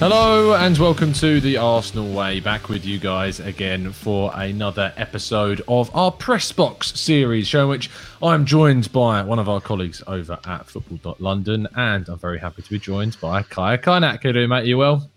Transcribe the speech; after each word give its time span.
Hello 0.00 0.54
and 0.54 0.78
welcome 0.78 1.12
to 1.12 1.42
the 1.42 1.58
Arsenal 1.58 2.10
Way. 2.14 2.40
Back 2.40 2.70
with 2.70 2.86
you 2.86 2.98
guys 2.98 3.38
again 3.38 3.92
for 3.92 4.32
another 4.34 4.94
episode 4.96 5.60
of 5.68 5.94
our 5.94 6.10
Press 6.10 6.52
Box 6.52 6.98
series, 6.98 7.46
show 7.46 7.64
in 7.64 7.68
which 7.68 7.90
I'm 8.22 8.46
joined 8.46 8.90
by 8.92 9.22
one 9.22 9.38
of 9.38 9.46
our 9.46 9.60
colleagues 9.60 10.02
over 10.06 10.38
at 10.46 10.66
Football.London, 10.68 11.68
and 11.76 12.08
I'm 12.08 12.18
very 12.18 12.38
happy 12.38 12.62
to 12.62 12.70
be 12.70 12.78
joined 12.78 13.20
by 13.20 13.42
Kaya 13.42 13.76
Kaynak. 13.76 14.22
How 14.22 14.30
are 14.30 14.40
you, 14.40 14.48
mate? 14.48 14.62
Are 14.62 14.64
you 14.64 14.78
well? 14.78 15.10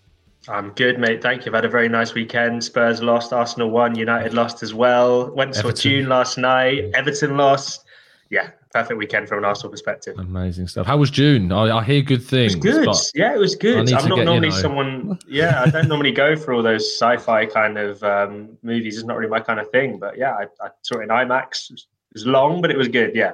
I'm 0.48 0.68
good, 0.72 0.98
mate. 0.98 1.22
Thank 1.22 1.46
you. 1.46 1.52
I've 1.52 1.54
had 1.54 1.64
a 1.64 1.70
very 1.70 1.88
nice 1.88 2.12
weekend. 2.12 2.62
Spurs 2.62 3.02
lost, 3.02 3.32
Arsenal 3.32 3.70
won, 3.70 3.94
United 3.94 4.34
lost 4.34 4.62
as 4.62 4.74
well. 4.74 5.30
Went 5.30 5.54
to 5.54 5.72
Dune 5.72 6.10
last 6.10 6.36
night. 6.36 6.90
Everton 6.92 7.38
lost. 7.38 7.83
Yeah, 8.30 8.50
perfect 8.72 8.98
weekend 8.98 9.28
from 9.28 9.38
an 9.38 9.44
Arsenal 9.44 9.70
perspective. 9.70 10.18
Amazing 10.18 10.68
stuff. 10.68 10.86
How 10.86 10.96
was 10.96 11.10
Dune? 11.10 11.52
I, 11.52 11.78
I 11.78 11.84
hear 11.84 12.02
good 12.02 12.22
things. 12.22 12.54
It 12.54 12.64
was 12.64 13.12
good. 13.12 13.20
Yeah, 13.20 13.34
it 13.34 13.38
was 13.38 13.54
good. 13.54 13.92
I'm 13.92 14.08
not 14.08 14.16
get, 14.16 14.24
normally 14.24 14.48
you 14.48 14.54
know... 14.54 14.60
someone. 14.60 15.18
Yeah, 15.28 15.62
I 15.62 15.70
don't 15.70 15.88
normally 15.88 16.12
go 16.12 16.34
for 16.34 16.52
all 16.54 16.62
those 16.62 16.90
sci-fi 16.92 17.46
kind 17.46 17.78
of 17.78 18.02
um, 18.02 18.56
movies. 18.62 18.96
It's 18.96 19.06
not 19.06 19.16
really 19.16 19.30
my 19.30 19.40
kind 19.40 19.60
of 19.60 19.68
thing. 19.70 19.98
But 19.98 20.16
yeah, 20.16 20.32
I, 20.32 20.44
I 20.64 20.70
saw 20.82 20.98
it 20.98 21.04
in 21.04 21.08
IMAX. 21.10 21.70
It 21.70 21.84
was 22.14 22.26
long, 22.26 22.60
but 22.60 22.70
it 22.70 22.76
was 22.76 22.88
good. 22.88 23.14
Yeah. 23.14 23.32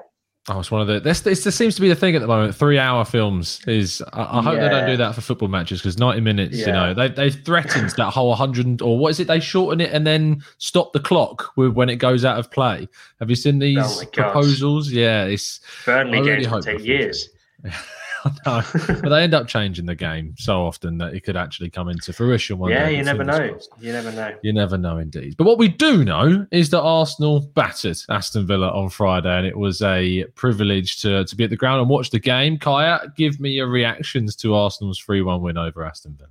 Oh, 0.48 0.58
it's 0.58 0.70
one 0.70 0.80
of 0.80 0.86
the. 0.86 1.00
This, 1.00 1.20
this, 1.20 1.44
this 1.44 1.54
seems 1.54 1.74
to 1.74 1.82
be 1.82 1.88
the 1.88 1.94
thing 1.94 2.16
at 2.16 2.22
the 2.22 2.26
moment. 2.26 2.54
Three-hour 2.54 3.04
films 3.04 3.60
is. 3.66 4.02
I, 4.14 4.38
I 4.38 4.42
hope 4.42 4.54
yeah. 4.54 4.60
they 4.62 4.68
don't 4.70 4.86
do 4.86 4.96
that 4.96 5.14
for 5.14 5.20
football 5.20 5.48
matches 5.48 5.80
because 5.80 5.98
ninety 5.98 6.22
minutes. 6.22 6.56
Yeah. 6.56 6.66
You 6.66 6.72
know, 6.72 6.94
they 6.94 7.08
they 7.08 7.30
threatened 7.30 7.90
that 7.90 8.10
whole 8.10 8.34
hundred 8.34 8.80
or 8.80 8.98
what 8.98 9.10
is 9.10 9.20
it? 9.20 9.26
They 9.26 9.38
shorten 9.38 9.82
it 9.82 9.92
and 9.92 10.06
then 10.06 10.42
stop 10.56 10.94
the 10.94 11.00
clock 11.00 11.52
with 11.56 11.74
when 11.74 11.90
it 11.90 11.96
goes 11.96 12.24
out 12.24 12.38
of 12.38 12.50
play. 12.50 12.88
Have 13.18 13.28
you 13.28 13.36
seen 13.36 13.58
these 13.58 13.78
oh 13.78 14.06
proposals? 14.12 14.90
Yeah, 14.90 15.24
it's. 15.24 15.60
Burnley 15.84 16.20
really 16.20 16.46
games 16.46 16.64
take 16.64 16.84
years. 16.84 17.28
no, 18.46 18.62
but 19.02 19.08
they 19.08 19.22
end 19.22 19.34
up 19.34 19.46
changing 19.46 19.86
the 19.86 19.94
game 19.94 20.34
so 20.38 20.64
often 20.64 20.98
that 20.98 21.14
it 21.14 21.24
could 21.24 21.36
actually 21.36 21.70
come 21.70 21.88
into 21.88 22.12
fruition 22.12 22.58
one 22.58 22.70
yeah, 22.70 22.86
day. 22.86 22.96
you 22.96 23.02
never 23.02 23.24
know. 23.24 23.58
You 23.80 23.92
never 23.92 24.12
know. 24.12 24.36
You 24.42 24.52
never 24.52 24.78
know, 24.78 24.98
indeed. 24.98 25.36
But 25.36 25.44
what 25.44 25.58
we 25.58 25.68
do 25.68 26.04
know 26.04 26.46
is 26.50 26.70
that 26.70 26.80
Arsenal 26.80 27.40
battered 27.40 27.98
Aston 28.08 28.46
Villa 28.46 28.68
on 28.68 28.90
Friday, 28.90 29.36
and 29.36 29.46
it 29.46 29.56
was 29.56 29.82
a 29.82 30.24
privilege 30.34 31.00
to, 31.02 31.24
to 31.24 31.36
be 31.36 31.44
at 31.44 31.50
the 31.50 31.56
ground 31.56 31.80
and 31.80 31.88
watch 31.88 32.10
the 32.10 32.18
game. 32.18 32.58
Kaya, 32.58 33.00
give 33.16 33.40
me 33.40 33.50
your 33.50 33.68
reactions 33.68 34.36
to 34.36 34.54
Arsenal's 34.54 34.98
3 34.98 35.22
1 35.22 35.40
win 35.42 35.56
over 35.56 35.84
Aston 35.84 36.16
Villa. 36.16 36.30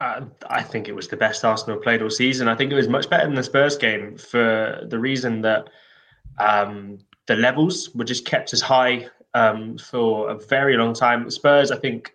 Uh, 0.00 0.26
I 0.50 0.62
think 0.62 0.88
it 0.88 0.94
was 0.94 1.08
the 1.08 1.16
best 1.16 1.44
Arsenal 1.44 1.78
played 1.78 2.02
all 2.02 2.10
season. 2.10 2.48
I 2.48 2.54
think 2.54 2.70
it 2.70 2.76
was 2.76 2.88
much 2.88 3.08
better 3.08 3.24
than 3.24 3.34
the 3.34 3.42
Spurs 3.42 3.76
game 3.76 4.16
for 4.18 4.86
the 4.88 4.98
reason 4.98 5.40
that 5.40 5.68
um, 6.38 6.98
the 7.26 7.36
levels 7.36 7.94
were 7.94 8.04
just 8.04 8.26
kept 8.26 8.52
as 8.52 8.60
high 8.60 9.08
um, 9.36 9.76
for 9.76 10.30
a 10.30 10.34
very 10.34 10.76
long 10.76 10.94
time. 10.94 11.30
Spurs, 11.30 11.70
I 11.70 11.78
think, 11.78 12.14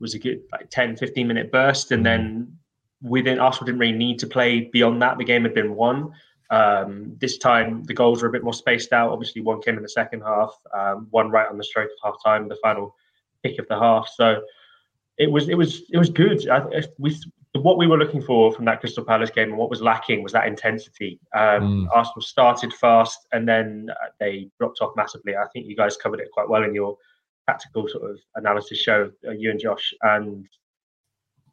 was 0.00 0.14
a 0.14 0.18
good 0.18 0.42
like 0.50 0.68
10, 0.68 0.96
15 0.96 1.26
minute 1.26 1.52
burst. 1.52 1.92
And 1.92 2.04
then 2.04 2.52
within 3.00 3.38
Arsenal 3.38 3.66
didn't 3.66 3.78
really 3.78 3.96
need 3.96 4.18
to 4.18 4.26
play 4.26 4.62
beyond 4.72 5.00
that. 5.02 5.16
The 5.16 5.24
game 5.24 5.44
had 5.44 5.54
been 5.54 5.76
won. 5.76 6.12
Um, 6.50 7.14
this 7.18 7.38
time 7.38 7.84
the 7.84 7.94
goals 7.94 8.22
were 8.22 8.28
a 8.28 8.32
bit 8.32 8.42
more 8.42 8.52
spaced 8.52 8.92
out. 8.92 9.12
Obviously, 9.12 9.42
one 9.42 9.62
came 9.62 9.76
in 9.76 9.82
the 9.82 9.88
second 9.88 10.22
half, 10.22 10.52
um, 10.76 11.06
one 11.10 11.30
right 11.30 11.48
on 11.48 11.56
the 11.56 11.64
stroke 11.64 11.90
of 11.90 12.12
half 12.12 12.22
time, 12.24 12.48
the 12.48 12.58
final 12.62 12.94
kick 13.44 13.58
of 13.58 13.68
the 13.68 13.78
half. 13.78 14.08
So 14.08 14.42
it 15.18 15.30
was 15.30 15.48
it 15.48 15.54
was 15.54 15.82
it 15.90 15.98
was 15.98 16.10
good. 16.10 16.48
I, 16.48 16.82
we 16.98 17.16
what 17.62 17.78
we 17.78 17.86
were 17.86 17.98
looking 17.98 18.22
for 18.22 18.52
from 18.52 18.64
that 18.64 18.80
Crystal 18.80 19.04
Palace 19.04 19.30
game 19.30 19.50
and 19.50 19.58
what 19.58 19.70
was 19.70 19.80
lacking 19.80 20.22
was 20.22 20.32
that 20.32 20.46
intensity. 20.46 21.20
Um, 21.34 21.86
mm. 21.86 21.88
Arsenal 21.94 22.22
started 22.22 22.72
fast 22.72 23.26
and 23.32 23.48
then 23.48 23.88
uh, 23.90 24.08
they 24.18 24.48
dropped 24.58 24.80
off 24.80 24.92
massively. 24.96 25.36
I 25.36 25.46
think 25.52 25.66
you 25.66 25.76
guys 25.76 25.96
covered 25.96 26.20
it 26.20 26.30
quite 26.32 26.48
well 26.48 26.64
in 26.64 26.74
your 26.74 26.96
tactical 27.48 27.88
sort 27.88 28.10
of 28.10 28.18
analysis 28.34 28.78
show, 28.78 29.10
uh, 29.26 29.32
you 29.32 29.50
and 29.50 29.60
Josh. 29.60 29.94
And 30.02 30.46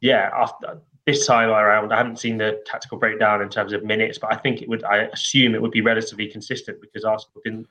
yeah, 0.00 0.30
after 0.34 0.80
this 1.06 1.26
time 1.26 1.50
around, 1.50 1.92
I 1.92 1.96
haven't 1.96 2.18
seen 2.18 2.38
the 2.38 2.62
tactical 2.66 2.98
breakdown 2.98 3.42
in 3.42 3.48
terms 3.48 3.72
of 3.72 3.84
minutes, 3.84 4.18
but 4.18 4.32
I 4.32 4.36
think 4.36 4.62
it 4.62 4.68
would. 4.68 4.84
I 4.84 5.08
assume 5.12 5.54
it 5.54 5.62
would 5.62 5.70
be 5.70 5.80
relatively 5.80 6.28
consistent 6.28 6.80
because 6.80 7.04
Arsenal 7.04 7.40
didn't 7.44 7.66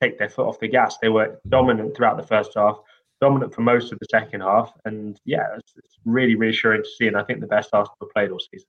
take 0.00 0.18
their 0.18 0.28
foot 0.28 0.46
off 0.46 0.60
the 0.60 0.68
gas. 0.68 0.98
They 0.98 1.08
were 1.08 1.40
dominant 1.48 1.96
throughout 1.96 2.16
the 2.16 2.26
first 2.26 2.52
half 2.56 2.78
dominant 3.22 3.54
for 3.54 3.62
most 3.62 3.92
of 3.92 3.98
the 4.00 4.06
second 4.10 4.40
half. 4.40 4.72
And 4.84 5.18
yeah, 5.24 5.46
it's, 5.56 5.72
it's 5.76 5.96
really 6.04 6.34
reassuring 6.34 6.82
to 6.82 6.88
see. 6.88 7.06
And 7.06 7.16
I 7.16 7.22
think 7.22 7.40
the 7.40 7.46
best 7.46 7.70
Arsenal 7.72 8.10
played 8.12 8.32
all 8.32 8.40
season. 8.40 8.68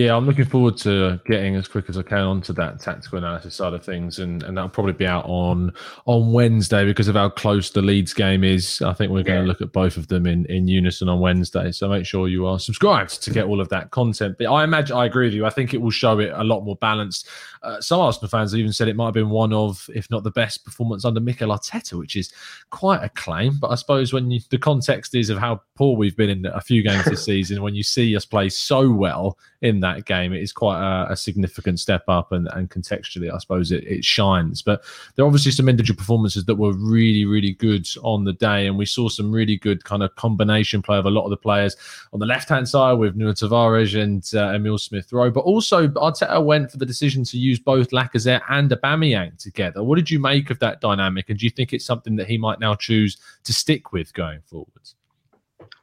Yeah, 0.00 0.16
I'm 0.16 0.26
looking 0.26 0.44
forward 0.44 0.76
to 0.78 1.20
getting 1.24 1.54
as 1.54 1.68
quick 1.68 1.88
as 1.88 1.96
I 1.96 2.02
can 2.02 2.18
onto 2.18 2.52
that 2.54 2.80
tactical 2.80 3.18
analysis 3.18 3.54
side 3.54 3.74
of 3.74 3.84
things, 3.84 4.18
and, 4.18 4.42
and 4.42 4.56
that'll 4.56 4.68
probably 4.68 4.92
be 4.92 5.06
out 5.06 5.24
on 5.24 5.72
on 6.06 6.32
Wednesday 6.32 6.84
because 6.84 7.06
of 7.06 7.14
how 7.14 7.28
close 7.28 7.70
the 7.70 7.80
Leeds 7.80 8.12
game 8.12 8.42
is. 8.42 8.82
I 8.82 8.92
think 8.92 9.12
we're 9.12 9.22
going 9.22 9.42
to 9.42 9.46
look 9.46 9.60
at 9.60 9.70
both 9.70 9.96
of 9.96 10.08
them 10.08 10.26
in, 10.26 10.46
in 10.46 10.66
unison 10.66 11.08
on 11.08 11.20
Wednesday. 11.20 11.70
So 11.70 11.88
make 11.88 12.06
sure 12.06 12.26
you 12.26 12.44
are 12.44 12.58
subscribed 12.58 13.22
to 13.22 13.30
get 13.30 13.46
all 13.46 13.60
of 13.60 13.68
that 13.68 13.92
content. 13.92 14.34
But 14.36 14.46
I 14.46 14.64
imagine 14.64 14.96
I 14.96 15.04
agree 15.04 15.26
with 15.26 15.34
you. 15.34 15.46
I 15.46 15.50
think 15.50 15.74
it 15.74 15.80
will 15.80 15.92
show 15.92 16.18
it 16.18 16.32
a 16.34 16.42
lot 16.42 16.62
more 16.62 16.74
balanced. 16.74 17.28
Uh, 17.62 17.80
some 17.80 18.00
Arsenal 18.00 18.28
fans 18.28 18.50
have 18.50 18.58
even 18.58 18.72
said 18.72 18.88
it 18.88 18.96
might 18.96 19.06
have 19.06 19.14
been 19.14 19.30
one 19.30 19.52
of, 19.52 19.88
if 19.94 20.10
not 20.10 20.24
the 20.24 20.30
best 20.32 20.64
performance 20.64 21.04
under 21.04 21.20
Mikel 21.20 21.50
Arteta, 21.50 21.96
which 21.96 22.16
is 22.16 22.32
quite 22.70 23.04
a 23.04 23.10
claim. 23.10 23.58
But 23.60 23.70
I 23.70 23.76
suppose 23.76 24.12
when 24.12 24.28
you, 24.28 24.40
the 24.50 24.58
context 24.58 25.14
is 25.14 25.30
of 25.30 25.38
how 25.38 25.62
poor 25.76 25.96
we've 25.96 26.16
been 26.16 26.30
in 26.30 26.46
a 26.46 26.60
few 26.60 26.82
games 26.82 27.04
this 27.04 27.24
season, 27.24 27.62
when 27.62 27.76
you 27.76 27.84
see 27.84 28.16
us 28.16 28.24
play 28.24 28.48
so 28.48 28.90
well 28.90 29.38
in 29.64 29.80
that 29.80 30.04
game. 30.04 30.34
It 30.34 30.42
is 30.42 30.52
quite 30.52 30.78
a, 30.78 31.12
a 31.12 31.16
significant 31.16 31.80
step 31.80 32.04
up, 32.06 32.32
and, 32.32 32.48
and 32.52 32.70
contextually, 32.70 33.32
I 33.32 33.38
suppose 33.38 33.72
it, 33.72 33.82
it 33.84 34.04
shines. 34.04 34.60
But 34.60 34.84
there 35.14 35.24
are 35.24 35.26
obviously 35.26 35.52
some 35.52 35.70
individual 35.70 35.96
performances 35.96 36.44
that 36.44 36.56
were 36.56 36.74
really, 36.74 37.24
really 37.24 37.52
good 37.52 37.88
on 38.02 38.24
the 38.24 38.34
day, 38.34 38.66
and 38.66 38.76
we 38.76 38.84
saw 38.84 39.08
some 39.08 39.32
really 39.32 39.56
good 39.56 39.82
kind 39.84 40.02
of 40.02 40.14
combination 40.16 40.82
play 40.82 40.98
of 40.98 41.06
a 41.06 41.10
lot 41.10 41.24
of 41.24 41.30
the 41.30 41.38
players 41.38 41.76
on 42.12 42.20
the 42.20 42.26
left 42.26 42.50
hand 42.50 42.68
side 42.68 42.92
with 42.92 43.16
Nuno 43.16 43.32
Tavares 43.32 44.00
and 44.00 44.22
uh, 44.34 44.54
Emil 44.54 44.76
Smith 44.76 45.10
Rowe. 45.12 45.30
But 45.30 45.40
also, 45.40 45.88
Arteta 45.88 46.44
went 46.44 46.70
for 46.70 46.76
the 46.76 46.86
decision 46.86 47.24
to 47.24 47.38
use 47.38 47.58
both 47.58 47.88
Lacazette 47.88 48.42
and 48.50 48.70
Aubameyang 48.70 49.42
together. 49.42 49.82
What 49.82 49.96
did 49.96 50.10
you 50.10 50.18
make 50.18 50.50
of 50.50 50.58
that 50.58 50.82
dynamic, 50.82 51.30
and 51.30 51.38
do 51.38 51.46
you 51.46 51.50
think 51.50 51.72
it's 51.72 51.86
something 51.86 52.16
that 52.16 52.26
he 52.26 52.36
might 52.36 52.60
now 52.60 52.74
choose 52.74 53.16
to 53.44 53.54
stick 53.54 53.92
with 53.92 54.12
going 54.12 54.40
forwards? 54.44 54.94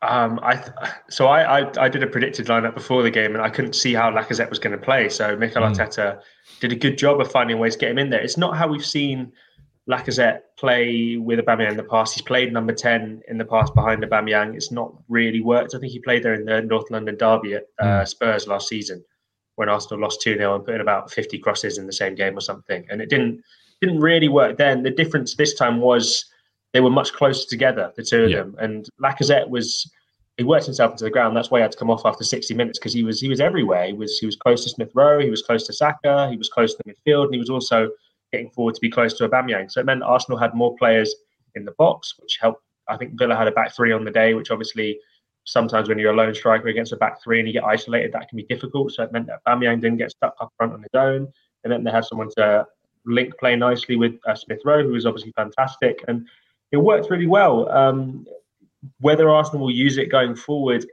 Um, 0.03 0.39
I 0.41 0.55
th- 0.55 0.75
so 1.09 1.27
I, 1.27 1.61
I, 1.61 1.71
I 1.77 1.89
did 1.89 2.01
a 2.01 2.07
predicted 2.07 2.47
lineup 2.47 2.73
before 2.73 3.03
the 3.03 3.11
game, 3.11 3.35
and 3.35 3.43
I 3.43 3.49
couldn't 3.49 3.73
see 3.73 3.93
how 3.93 4.09
Lacazette 4.11 4.49
was 4.49 4.57
going 4.57 4.77
to 4.77 4.83
play. 4.83 5.09
So 5.09 5.35
Mikel 5.35 5.61
mm. 5.61 5.75
Arteta 5.75 6.21
did 6.59 6.71
a 6.71 6.75
good 6.75 6.97
job 6.97 7.21
of 7.21 7.31
finding 7.31 7.59
ways 7.59 7.73
to 7.73 7.79
get 7.79 7.91
him 7.91 7.99
in 7.99 8.09
there. 8.09 8.21
It's 8.21 8.37
not 8.37 8.57
how 8.57 8.67
we've 8.67 8.85
seen 8.85 9.31
Lacazette 9.87 10.41
play 10.57 11.17
with 11.17 11.39
Aubameyang 11.39 11.71
in 11.71 11.77
the 11.77 11.83
past. 11.83 12.15
He's 12.15 12.23
played 12.23 12.51
number 12.51 12.73
ten 12.73 13.21
in 13.27 13.37
the 13.37 13.45
past 13.45 13.75
behind 13.75 14.03
Aubameyang. 14.03 14.55
It's 14.55 14.71
not 14.71 14.91
really 15.07 15.41
worked. 15.41 15.75
I 15.75 15.79
think 15.79 15.91
he 15.91 15.99
played 15.99 16.23
there 16.23 16.33
in 16.33 16.45
the 16.45 16.61
North 16.61 16.89
London 16.89 17.15
derby 17.17 17.53
at 17.53 17.65
uh, 17.79 17.85
mm. 17.85 18.07
Spurs 18.07 18.47
last 18.47 18.69
season 18.69 19.03
when 19.55 19.69
Arsenal 19.69 20.01
lost 20.01 20.21
two 20.21 20.35
0 20.35 20.55
and 20.55 20.65
put 20.65 20.73
in 20.75 20.81
about 20.81 21.11
fifty 21.11 21.37
crosses 21.37 21.77
in 21.77 21.85
the 21.85 21.93
same 21.93 22.15
game 22.15 22.35
or 22.35 22.41
something, 22.41 22.87
and 22.89 23.01
it 23.01 23.09
didn't 23.09 23.43
didn't 23.81 23.99
really 23.99 24.29
work 24.29 24.57
then. 24.57 24.81
The 24.81 24.89
difference 24.89 25.35
this 25.35 25.53
time 25.53 25.79
was 25.79 26.25
they 26.73 26.81
were 26.81 26.89
much 26.89 27.13
closer 27.13 27.47
together, 27.47 27.91
the 27.95 28.03
two 28.03 28.23
of 28.23 28.29
yeah. 28.29 28.37
them. 28.37 28.55
And 28.59 28.87
Lacazette 29.01 29.49
was 29.49 29.89
he 30.37 30.43
worked 30.43 30.65
himself 30.65 30.91
into 30.91 31.03
the 31.03 31.09
ground. 31.09 31.35
That's 31.35 31.51
why 31.51 31.59
he 31.59 31.61
had 31.61 31.71
to 31.73 31.77
come 31.77 31.91
off 31.91 32.05
after 32.05 32.23
60 32.23 32.53
minutes 32.53 32.79
because 32.79 32.93
he 32.93 33.03
was 33.03 33.19
he 33.19 33.29
was 33.29 33.39
everywhere. 33.39 33.87
He 33.87 33.93
was 33.93 34.17
he 34.17 34.25
was 34.25 34.35
close 34.35 34.63
to 34.63 34.69
Smith 34.69 34.91
Rowe, 34.95 35.19
he 35.19 35.29
was 35.29 35.41
close 35.41 35.65
to 35.67 35.73
Saka, 35.73 36.29
he 36.29 36.37
was 36.37 36.49
close 36.49 36.73
to 36.73 36.83
the 36.83 36.93
midfield, 36.93 37.25
and 37.25 37.33
he 37.33 37.39
was 37.39 37.49
also 37.49 37.89
getting 38.31 38.49
forward 38.49 38.75
to 38.75 38.81
be 38.81 38.89
close 38.89 39.13
to 39.15 39.27
Aubameyang. 39.27 39.69
So 39.71 39.81
it 39.81 39.85
meant 39.85 40.03
Arsenal 40.03 40.39
had 40.39 40.53
more 40.53 40.75
players 40.77 41.13
in 41.55 41.65
the 41.65 41.73
box, 41.73 42.15
which 42.19 42.37
helped. 42.41 42.63
I 42.87 42.97
think 42.97 43.17
Villa 43.17 43.35
had 43.35 43.47
a 43.47 43.51
back 43.51 43.73
three 43.75 43.91
on 43.91 44.03
the 44.03 44.11
day, 44.11 44.33
which 44.33 44.51
obviously 44.51 44.99
sometimes 45.45 45.89
when 45.89 45.97
you're 45.97 46.13
a 46.13 46.15
lone 46.15 46.33
striker 46.33 46.67
against 46.67 46.91
a 46.91 46.97
back 46.97 47.21
three 47.23 47.39
and 47.39 47.47
you 47.47 47.53
get 47.53 47.63
isolated, 47.63 48.11
that 48.13 48.29
can 48.29 48.37
be 48.37 48.43
difficult. 48.43 48.91
So 48.91 49.03
it 49.03 49.11
meant 49.11 49.27
that 49.27 49.39
Aubameyang 49.47 49.81
didn't 49.81 49.97
get 49.97 50.11
stuck 50.11 50.35
up 50.39 50.51
front 50.57 50.73
on 50.73 50.81
his 50.81 50.89
own. 50.93 51.31
And 51.63 51.71
then 51.71 51.83
they 51.83 51.91
had 51.91 52.05
someone 52.05 52.29
to 52.37 52.65
link 53.05 53.37
play 53.37 53.55
nicely 53.55 53.95
with 53.95 54.13
uh, 54.27 54.35
Smith 54.35 54.61
Rowe, 54.65 54.83
who 54.83 54.91
was 54.91 55.05
obviously 55.05 55.31
fantastic. 55.35 56.03
And 56.07 56.27
it 56.71 56.77
worked 56.77 57.09
really 57.09 57.27
well. 57.27 57.69
Um, 57.69 58.25
whether 58.99 59.29
Arsenal 59.29 59.61
will 59.61 59.71
use 59.71 59.97
it 59.97 60.07
going 60.09 60.35
forward, 60.35 60.85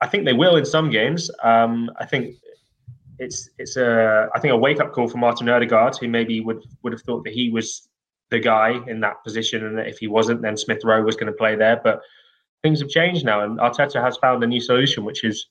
I 0.00 0.06
think 0.06 0.24
they 0.24 0.32
will 0.32 0.56
in 0.56 0.64
some 0.64 0.90
games. 0.90 1.30
Um, 1.42 1.90
I 1.98 2.06
think 2.06 2.36
it's 3.18 3.48
it's 3.58 3.76
a 3.76 4.28
I 4.34 4.40
think 4.40 4.52
a 4.52 4.56
wake 4.56 4.80
up 4.80 4.92
call 4.92 5.08
for 5.08 5.18
Martin 5.18 5.48
Odegaard, 5.48 5.96
who 5.98 6.08
maybe 6.08 6.40
would 6.40 6.62
would 6.82 6.92
have 6.92 7.02
thought 7.02 7.24
that 7.24 7.32
he 7.32 7.50
was 7.50 7.88
the 8.30 8.38
guy 8.38 8.80
in 8.86 9.00
that 9.00 9.22
position, 9.24 9.64
and 9.64 9.78
that 9.78 9.88
if 9.88 9.98
he 9.98 10.08
wasn't, 10.08 10.42
then 10.42 10.56
Smith 10.56 10.84
Rowe 10.84 11.02
was 11.02 11.16
going 11.16 11.32
to 11.32 11.36
play 11.36 11.56
there. 11.56 11.80
But 11.82 12.00
things 12.62 12.80
have 12.80 12.88
changed 12.88 13.24
now, 13.24 13.42
and 13.42 13.58
Arteta 13.58 14.02
has 14.02 14.16
found 14.16 14.42
a 14.42 14.46
new 14.46 14.60
solution, 14.60 15.04
which 15.04 15.24
is 15.24 15.46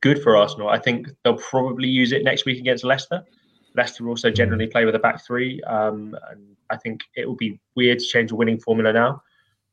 good 0.00 0.22
for 0.22 0.36
Arsenal. 0.36 0.68
I 0.68 0.78
think 0.78 1.08
they'll 1.22 1.36
probably 1.36 1.88
use 1.88 2.12
it 2.12 2.24
next 2.24 2.44
week 2.44 2.58
against 2.58 2.84
Leicester. 2.84 3.24
Leicester 3.76 4.08
also 4.08 4.30
generally 4.30 4.66
play 4.66 4.84
with 4.84 4.94
a 4.94 4.98
back 4.98 5.24
three, 5.24 5.62
um, 5.62 6.16
and 6.30 6.56
I 6.74 6.78
think 6.78 7.00
it 7.16 7.26
will 7.26 7.36
be 7.36 7.60
weird 7.76 8.00
to 8.00 8.04
change 8.04 8.30
a 8.32 8.34
winning 8.34 8.58
formula 8.58 8.92
now. 8.92 9.22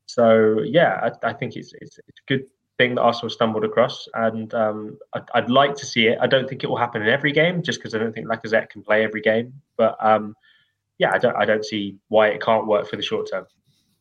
So 0.05 0.61
yeah, 0.61 1.09
I, 1.23 1.29
I 1.29 1.33
think 1.33 1.55
it's, 1.55 1.73
it's, 1.81 1.97
it's 2.07 2.19
a 2.19 2.27
good 2.27 2.45
thing 2.77 2.95
that 2.95 3.01
Arsenal 3.01 3.29
stumbled 3.29 3.63
across, 3.63 4.07
and 4.13 4.53
um, 4.53 4.97
I'd, 5.13 5.29
I'd, 5.33 5.49
like 5.49 5.75
to 5.75 5.85
see 5.85 6.07
it. 6.07 6.17
I 6.21 6.27
don't 6.27 6.47
think 6.49 6.63
it 6.63 6.67
will 6.67 6.77
happen 6.77 7.01
in 7.01 7.09
every 7.09 7.31
game, 7.31 7.61
just 7.61 7.79
because 7.79 7.95
I 7.95 7.99
don't 7.99 8.13
think 8.13 8.27
Lacazette 8.27 8.69
can 8.69 8.81
play 8.81 9.03
every 9.03 9.21
game. 9.21 9.53
But 9.77 9.95
um, 9.99 10.35
yeah, 10.97 11.11
I 11.13 11.17
don't 11.17 11.35
I 11.35 11.45
don't 11.45 11.65
see 11.65 11.97
why 12.09 12.27
it 12.27 12.41
can't 12.41 12.67
work 12.67 12.89
for 12.89 12.95
the 12.95 13.03
short 13.03 13.29
term. 13.31 13.45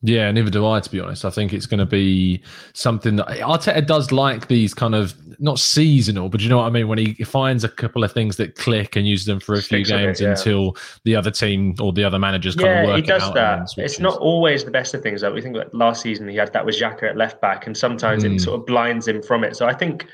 Yeah, 0.03 0.31
neither 0.31 0.49
do 0.49 0.67
I, 0.67 0.79
to 0.79 0.89
be 0.89 0.99
honest. 0.99 1.25
I 1.25 1.29
think 1.29 1.53
it's 1.53 1.67
going 1.67 1.79
to 1.79 1.85
be 1.85 2.41
something 2.73 3.17
that 3.17 3.27
Arteta 3.27 3.85
does 3.85 4.11
like 4.11 4.47
these 4.47 4.73
kind 4.73 4.95
of 4.95 5.13
not 5.39 5.59
seasonal, 5.59 6.27
but 6.27 6.41
you 6.41 6.49
know 6.49 6.57
what 6.57 6.65
I 6.65 6.69
mean? 6.71 6.87
When 6.87 6.97
he 6.97 7.13
finds 7.23 7.63
a 7.63 7.69
couple 7.69 8.03
of 8.03 8.11
things 8.11 8.37
that 8.37 8.55
click 8.55 8.95
and 8.95 9.07
uses 9.07 9.27
them 9.27 9.39
for 9.39 9.53
a 9.53 9.61
few 9.61 9.85
games 9.85 10.19
it, 10.19 10.23
yeah. 10.23 10.31
until 10.31 10.75
the 11.03 11.15
other 11.15 11.29
team 11.29 11.75
or 11.79 11.93
the 11.93 12.03
other 12.03 12.17
managers 12.17 12.55
kind 12.55 12.67
yeah, 12.67 12.81
of 12.81 12.87
work 12.87 12.95
he 12.97 13.01
does 13.03 13.33
that. 13.33 13.67
It's 13.77 13.99
not 13.99 14.17
always 14.17 14.65
the 14.65 14.71
best 14.71 14.95
of 14.95 15.03
things. 15.03 15.21
Though. 15.21 15.33
We 15.33 15.41
think 15.41 15.55
that 15.55 15.73
last 15.73 16.01
season 16.01 16.27
he 16.27 16.35
had 16.35 16.51
that 16.53 16.65
was 16.65 16.79
Xhaka 16.79 17.03
at 17.03 17.17
left 17.17 17.39
back, 17.39 17.67
and 17.67 17.77
sometimes 17.77 18.23
mm. 18.23 18.27
it 18.27 18.31
hmm. 18.31 18.37
sort 18.39 18.59
of 18.59 18.65
blinds 18.65 19.07
him 19.07 19.21
from 19.21 19.43
it. 19.43 19.55
So 19.55 19.67
I 19.67 19.73
think 19.73 20.07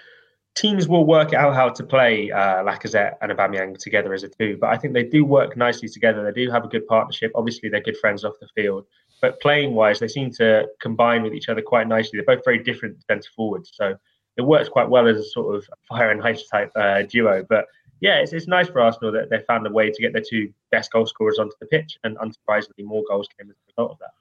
teams 0.55 0.89
will 0.89 1.05
work 1.05 1.33
out 1.33 1.55
how 1.55 1.69
to 1.69 1.83
play 1.83 2.29
uh, 2.31 2.63
Lacazette 2.63 3.13
and 3.21 3.31
Aubameyang 3.31 3.77
together 3.77 4.13
as 4.13 4.23
a 4.23 4.27
two, 4.27 4.57
but 4.59 4.69
I 4.69 4.77
think 4.77 4.93
they 4.93 5.03
do 5.03 5.23
work 5.23 5.55
nicely 5.55 5.87
together. 5.87 6.23
They 6.23 6.43
do 6.43 6.51
have 6.51 6.65
a 6.65 6.67
good 6.67 6.85
partnership. 6.87 7.31
Obviously, 7.35 7.69
they're 7.69 7.79
good 7.79 7.97
friends 7.97 8.25
off 8.25 8.33
the 8.41 8.49
field 8.53 8.85
but 9.21 9.39
playing 9.41 9.73
wise, 9.73 9.99
they 9.99 10.07
seem 10.07 10.31
to 10.33 10.67
combine 10.81 11.23
with 11.23 11.33
each 11.33 11.49
other 11.49 11.61
quite 11.61 11.87
nicely. 11.87 12.19
They're 12.19 12.35
both 12.35 12.45
very 12.45 12.63
different 12.63 13.03
centre 13.09 13.29
forwards, 13.35 13.71
so 13.73 13.95
it 14.37 14.41
works 14.41 14.69
quite 14.69 14.89
well 14.89 15.07
as 15.07 15.17
a 15.17 15.23
sort 15.23 15.55
of 15.55 15.67
fire 15.89 16.11
and 16.11 16.21
ice 16.21 16.47
type 16.47 16.71
uh, 16.75 17.01
duo. 17.03 17.43
But 17.49 17.65
yeah, 17.99 18.17
it's, 18.17 18.33
it's 18.33 18.47
nice 18.47 18.67
for 18.67 18.81
Arsenal 18.81 19.11
that 19.13 19.29
they 19.29 19.39
found 19.47 19.65
a 19.65 19.71
way 19.71 19.89
to 19.89 20.01
get 20.01 20.13
their 20.13 20.23
two 20.27 20.53
best 20.71 20.91
goal 20.91 21.05
scorers 21.05 21.39
onto 21.39 21.55
the 21.59 21.67
pitch, 21.67 21.97
and 22.03 22.17
unsurprisingly, 22.17 22.83
more 22.83 23.03
goals 23.09 23.27
came 23.37 23.49
as 23.49 23.55
a 23.55 23.71
result 23.71 23.91
of 23.91 23.99
that. 23.99 24.11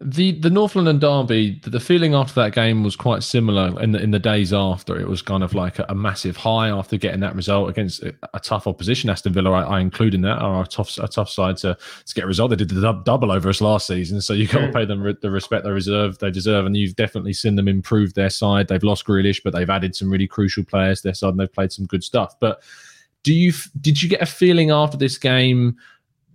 The 0.00 0.32
the 0.32 0.50
North 0.50 0.74
London 0.74 0.98
derby, 0.98 1.60
the 1.62 1.78
feeling 1.78 2.14
after 2.14 2.34
that 2.34 2.52
game 2.52 2.82
was 2.82 2.96
quite 2.96 3.22
similar 3.22 3.80
in 3.80 3.92
the, 3.92 4.02
in 4.02 4.10
the 4.10 4.18
days 4.18 4.52
after. 4.52 5.00
It 5.00 5.08
was 5.08 5.22
kind 5.22 5.44
of 5.44 5.54
like 5.54 5.78
a, 5.78 5.86
a 5.88 5.94
massive 5.94 6.36
high 6.36 6.68
after 6.68 6.96
getting 6.96 7.20
that 7.20 7.36
result 7.36 7.70
against 7.70 8.02
a, 8.02 8.12
a 8.34 8.40
tough 8.40 8.66
opposition. 8.66 9.08
Aston 9.08 9.32
Villa, 9.32 9.52
I, 9.52 9.62
I, 9.62 9.80
include 9.80 10.14
in 10.14 10.22
that, 10.22 10.42
are 10.42 10.64
a 10.64 10.66
tough 10.66 10.98
a 10.98 11.06
tough 11.06 11.30
side 11.30 11.58
to, 11.58 11.78
to 12.06 12.14
get 12.14 12.24
a 12.24 12.26
result. 12.26 12.50
They 12.50 12.56
did 12.56 12.70
the 12.70 12.92
double 13.04 13.30
over 13.30 13.48
us 13.48 13.60
last 13.60 13.86
season, 13.86 14.20
so 14.20 14.32
you 14.32 14.48
got 14.48 14.60
to 14.62 14.66
mm. 14.66 14.74
pay 14.74 14.84
them 14.84 15.00
re- 15.00 15.16
the 15.22 15.30
respect 15.30 15.64
they 15.64 15.72
deserve. 15.72 16.18
they 16.18 16.30
deserve. 16.30 16.66
And 16.66 16.76
you've 16.76 16.96
definitely 16.96 17.32
seen 17.32 17.54
them 17.54 17.68
improve 17.68 18.14
their 18.14 18.30
side. 18.30 18.66
They've 18.66 18.82
lost 18.82 19.06
Grealish, 19.06 19.42
but 19.44 19.54
they've 19.54 19.70
added 19.70 19.94
some 19.94 20.10
really 20.10 20.26
crucial 20.26 20.64
players 20.64 21.02
to 21.02 21.08
their 21.08 21.14
side, 21.14 21.30
and 21.30 21.40
they've 21.40 21.52
played 21.52 21.72
some 21.72 21.86
good 21.86 22.02
stuff. 22.02 22.34
But 22.40 22.62
do 23.24 23.32
you 23.32 23.52
did 23.80 24.02
you 24.02 24.08
get 24.08 24.22
a 24.22 24.26
feeling 24.26 24.70
after 24.70 24.96
this 24.96 25.18
game? 25.18 25.76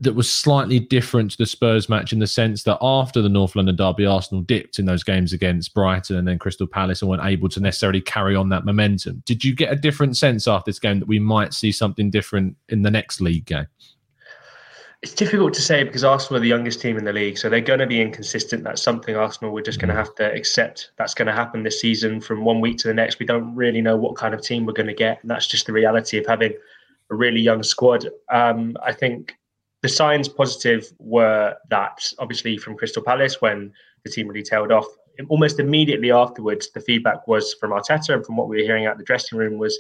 That 0.01 0.15
was 0.15 0.31
slightly 0.31 0.79
different 0.79 1.31
to 1.31 1.37
the 1.37 1.45
Spurs 1.45 1.89
match 1.89 2.13
in 2.13 2.19
the 2.19 2.27
sense 2.27 2.63
that 2.63 2.77
after 2.81 3.21
the 3.21 3.29
North 3.29 3.55
London 3.55 3.75
derby, 3.75 4.05
Arsenal 4.05 4.41
dipped 4.43 4.79
in 4.79 4.85
those 4.85 5.03
games 5.03 5.33
against 5.33 5.73
Brighton 5.73 6.15
and 6.15 6.27
then 6.27 6.39
Crystal 6.39 6.67
Palace 6.67 7.01
and 7.01 7.09
weren't 7.09 7.25
able 7.25 7.49
to 7.49 7.59
necessarily 7.59 7.99
carry 7.99 8.35
on 8.35 8.49
that 8.49 8.63
momentum. 8.63 9.21
Did 9.25 9.43
you 9.43 9.53
get 9.53 9.73
a 9.73 9.75
different 9.75 10.15
sense 10.15 10.47
after 10.47 10.69
this 10.69 10.79
game 10.79 10.99
that 10.99 11.07
we 11.07 11.19
might 11.19 11.53
see 11.53 11.71
something 11.71 12.09
different 12.09 12.55
in 12.69 12.81
the 12.81 12.91
next 12.91 13.19
league 13.19 13.45
game? 13.45 13.67
It's 15.01 15.13
difficult 15.13 15.53
to 15.53 15.61
say 15.61 15.83
because 15.83 16.03
Arsenal 16.03 16.37
are 16.37 16.41
the 16.41 16.49
youngest 16.49 16.81
team 16.81 16.97
in 16.97 17.05
the 17.05 17.13
league, 17.13 17.37
so 17.37 17.49
they're 17.49 17.61
going 17.61 17.79
to 17.79 17.87
be 17.87 18.01
inconsistent. 18.01 18.65
That's 18.65 18.81
something 18.81 19.15
Arsenal 19.15 19.53
we're 19.53 19.61
just 19.61 19.79
going 19.79 19.87
to 19.89 19.93
mm. 19.93 19.97
have 19.97 20.13
to 20.15 20.33
accept. 20.33 20.91
That's 20.97 21.13
going 21.13 21.27
to 21.27 21.33
happen 21.33 21.63
this 21.63 21.79
season 21.79 22.19
from 22.19 22.43
one 22.43 22.59
week 22.59 22.77
to 22.79 22.89
the 22.89 22.93
next. 22.93 23.17
We 23.17 23.25
don't 23.25 23.55
really 23.55 23.81
know 23.81 23.95
what 23.95 24.17
kind 24.17 24.33
of 24.33 24.41
team 24.41 24.65
we're 24.65 24.73
going 24.73 24.87
to 24.87 24.93
get, 24.93 25.21
and 25.21 25.31
that's 25.31 25.47
just 25.47 25.67
the 25.67 25.73
reality 25.73 26.17
of 26.17 26.25
having 26.25 26.53
a 27.11 27.15
really 27.15 27.39
young 27.39 27.63
squad. 27.63 28.09
Um, 28.29 28.75
I 28.83 28.91
think 28.91 29.38
the 29.81 29.89
signs 29.89 30.27
positive 30.27 30.91
were 30.99 31.55
that 31.69 32.11
obviously 32.19 32.57
from 32.57 32.75
Crystal 32.75 33.03
Palace 33.03 33.41
when 33.41 33.71
the 34.03 34.11
team 34.11 34.27
really 34.27 34.43
tailed 34.43 34.71
off, 34.71 34.85
almost 35.27 35.59
immediately 35.59 36.11
afterwards, 36.11 36.71
the 36.71 36.79
feedback 36.79 37.27
was 37.27 37.53
from 37.55 37.71
Arteta 37.71 38.13
and 38.13 38.25
from 38.25 38.37
what 38.37 38.47
we 38.47 38.57
were 38.57 38.63
hearing 38.63 38.85
out 38.85 38.97
the 38.97 39.03
dressing 39.03 39.37
room 39.37 39.57
was 39.57 39.77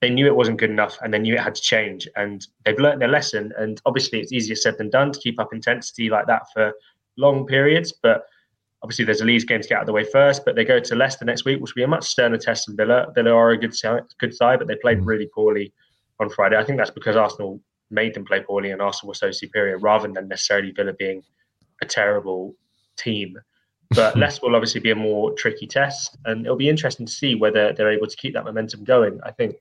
they 0.00 0.10
knew 0.10 0.26
it 0.26 0.36
wasn't 0.36 0.58
good 0.58 0.70
enough 0.70 0.98
and 1.02 1.12
they 1.12 1.18
knew 1.18 1.34
it 1.34 1.40
had 1.40 1.54
to 1.54 1.62
change 1.62 2.06
and 2.16 2.46
they've 2.64 2.78
learned 2.78 3.00
their 3.00 3.08
lesson. 3.08 3.52
And 3.58 3.80
obviously, 3.86 4.20
it's 4.20 4.32
easier 4.32 4.56
said 4.56 4.78
than 4.78 4.90
done 4.90 5.12
to 5.12 5.20
keep 5.20 5.40
up 5.40 5.52
intensity 5.52 6.10
like 6.10 6.26
that 6.26 6.42
for 6.52 6.72
long 7.16 7.46
periods, 7.46 7.92
but. 7.92 8.26
Obviously, 8.82 9.06
there's 9.06 9.22
a 9.22 9.24
Leeds 9.24 9.42
game 9.42 9.60
to 9.60 9.66
get 9.66 9.76
out 9.76 9.80
of 9.80 9.86
the 9.86 9.92
way 9.92 10.04
first, 10.04 10.44
but 10.44 10.54
they 10.54 10.64
go 10.64 10.78
to 10.78 10.94
Leicester 10.94 11.24
next 11.24 11.44
week, 11.44 11.60
which 11.60 11.74
will 11.74 11.80
be 11.80 11.84
a 11.84 11.88
much 11.88 12.04
sterner 12.04 12.36
test 12.36 12.66
than 12.66 12.76
Villa. 12.76 13.06
Villa 13.14 13.32
are 13.32 13.50
a 13.50 13.58
good 13.58 13.74
side, 13.74 14.02
good 14.20 14.34
side, 14.34 14.58
but 14.58 14.68
they 14.68 14.76
played 14.76 14.98
mm. 14.98 15.06
really 15.06 15.28
poorly 15.34 15.72
on 16.20 16.28
Friday. 16.28 16.56
I 16.56 16.62
think 16.62 16.78
that's 16.78 16.90
because 16.90 17.16
Arsenal 17.16 17.58
made 17.90 18.14
them 18.14 18.24
play 18.24 18.40
poorly 18.40 18.70
and 18.70 18.82
Arsenal 18.82 19.08
were 19.08 19.14
so 19.14 19.30
superior 19.30 19.78
rather 19.78 20.08
than 20.08 20.28
necessarily 20.28 20.72
Villa 20.72 20.92
being 20.92 21.22
a 21.82 21.86
terrible 21.86 22.54
team. 22.96 23.38
But 23.90 24.16
Leicester 24.18 24.46
will 24.46 24.56
obviously 24.56 24.80
be 24.80 24.90
a 24.90 24.96
more 24.96 25.32
tricky 25.34 25.66
test 25.66 26.16
and 26.24 26.44
it'll 26.44 26.56
be 26.56 26.68
interesting 26.68 27.06
to 27.06 27.12
see 27.12 27.34
whether 27.34 27.72
they're 27.72 27.92
able 27.92 28.06
to 28.06 28.16
keep 28.16 28.34
that 28.34 28.44
momentum 28.44 28.84
going. 28.84 29.20
I 29.22 29.30
think 29.30 29.56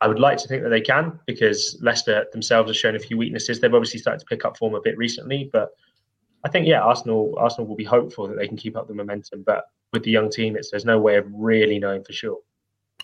I 0.00 0.08
would 0.08 0.18
like 0.18 0.38
to 0.38 0.48
think 0.48 0.62
that 0.62 0.68
they 0.68 0.82
can 0.82 1.18
because 1.26 1.78
Leicester 1.80 2.26
themselves 2.32 2.68
have 2.68 2.76
shown 2.76 2.96
a 2.96 2.98
few 3.00 3.16
weaknesses. 3.16 3.60
They've 3.60 3.72
obviously 3.72 4.00
started 4.00 4.20
to 4.20 4.26
pick 4.26 4.44
up 4.44 4.58
form 4.58 4.74
a 4.74 4.80
bit 4.80 4.98
recently, 4.98 5.48
but 5.52 5.70
I 6.44 6.50
think 6.50 6.66
yeah, 6.66 6.82
Arsenal 6.82 7.34
Arsenal 7.38 7.66
will 7.66 7.76
be 7.76 7.84
hopeful 7.84 8.28
that 8.28 8.36
they 8.36 8.46
can 8.46 8.58
keep 8.58 8.76
up 8.76 8.88
the 8.88 8.94
momentum. 8.94 9.42
But 9.44 9.64
with 9.92 10.04
the 10.04 10.10
young 10.10 10.30
team, 10.30 10.54
it's 10.54 10.70
there's 10.70 10.84
no 10.84 10.98
way 10.98 11.16
of 11.16 11.26
really 11.32 11.78
knowing 11.78 12.04
for 12.04 12.12
sure 12.12 12.38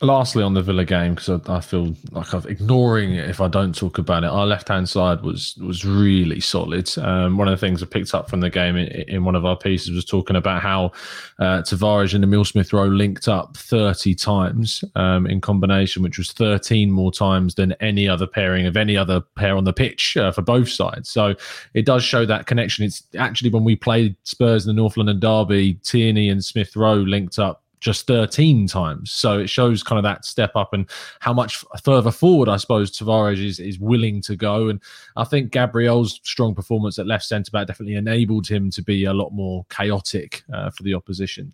lastly 0.01 0.43
on 0.43 0.55
the 0.55 0.63
Villa 0.63 0.85
game 0.85 1.15
because 1.15 1.29
I, 1.29 1.57
I, 1.57 1.61
feel 1.61 1.95
like 2.11 2.35
I'm 2.35 2.45
ignoring 2.47 3.15
it 3.15 3.31
if 3.31 3.41
I 3.41 3.47
don't 3.47 3.75
talk 3.75 3.99
about 3.99 4.25
it. 4.25 4.31
Our 4.31 4.47
left 4.47 4.69
hand 4.69 4.89
side 4.89 5.23
was 5.23 5.57
was 5.59 5.85
really 5.85 6.41
solid. 6.41 6.91
Um, 6.99 7.37
one 7.37 7.47
of 7.47 7.53
the 7.53 7.65
things 7.65 7.83
I 7.83 7.87
picked 7.87 8.15
up 8.15 8.29
from 8.29 8.41
the 8.41 8.51
game 8.51 8.77
in, 8.77 8.89
in 9.09 9.25
one 9.25 9.37
of 9.37 9.45
our 9.45 9.57
pieces 9.57 9.93
was 9.93 10.05
talking 10.05 10.37
about 10.37 10.61
how 10.61 10.87
uh, 11.39 11.63
Tavares 11.63 12.15
and 12.15 12.25
Emil 12.25 12.45
Smith 12.45 12.73
Rowe 12.73 12.87
linked 12.87 13.29
up 13.29 13.57
30 13.57 14.15
times 14.17 14.83
um, 14.97 15.27
in 15.27 15.41
combination, 15.41 16.03
which 16.03 16.19
was 16.19 16.33
13 16.33 16.91
more 16.91 17.13
times 17.13 17.55
than 17.55 17.73
any 17.81 18.09
other 18.09 18.27
pairing 18.27 18.67
of 18.67 18.77
any 18.77 18.97
other 18.97 19.21
pair 19.21 19.57
on 19.57 19.65
the 19.65 19.73
pitch 19.73 20.17
uh, 20.17 20.33
for 20.33 20.43
both 20.43 20.69
sides. 20.69 21.09
So 21.09 21.35
it 21.75 21.87
does 21.87 22.03
show 22.03 22.27
that 22.27 22.47
connection. 22.47 22.85
It's 22.85 23.03
actually 23.17 23.51
when 23.51 23.65
we 23.65 23.77
played 23.77 24.17
Spurs 24.25 24.67
in 24.67 24.75
the 24.75 24.81
North 24.81 24.97
London 24.97 25.21
derby, 25.21 25.75
Tierney 25.75 26.29
and 26.29 26.45
Smith 26.45 26.75
Rowe 26.75 26.95
linked 26.95 27.39
up 27.39 27.62
just 27.83 28.07
13 28.07 28.69
times. 28.69 29.11
So 29.11 29.41
it 29.41 29.51
shows 29.51 29.83
kind 29.83 29.99
of 29.99 30.05
that 30.05 30.25
step 30.25 30.53
up 30.55 30.73
and 30.73 30.89
how 31.19 31.33
much 31.33 31.65
further 31.83 32.13
forward, 32.13 32.49
I 32.49 32.57
suppose, 32.57 32.97
Tavares 32.97 33.45
is, 33.45 33.59
is 33.59 33.81
willing 33.81 34.23
to 34.23 34.37
go. 34.37 34.69
And 34.69 34.81
I 35.17 35.25
think 35.25 35.51
Gabriel's 35.51 36.21
strong 36.23 36.55
performance 36.55 37.01
at 37.01 37.09
left 37.09 37.25
centre 37.25 37.51
back 37.51 37.67
definitely 37.67 37.97
enabled 37.97 38.47
him 38.47 38.71
to 38.71 38.83
be 38.83 39.05
a 39.05 39.13
lot 39.13 39.31
more 39.33 39.67
chaotic 39.69 40.45
uh, 40.55 40.71
for 40.71 40.85
the 40.85 40.95
opposition. 40.95 41.53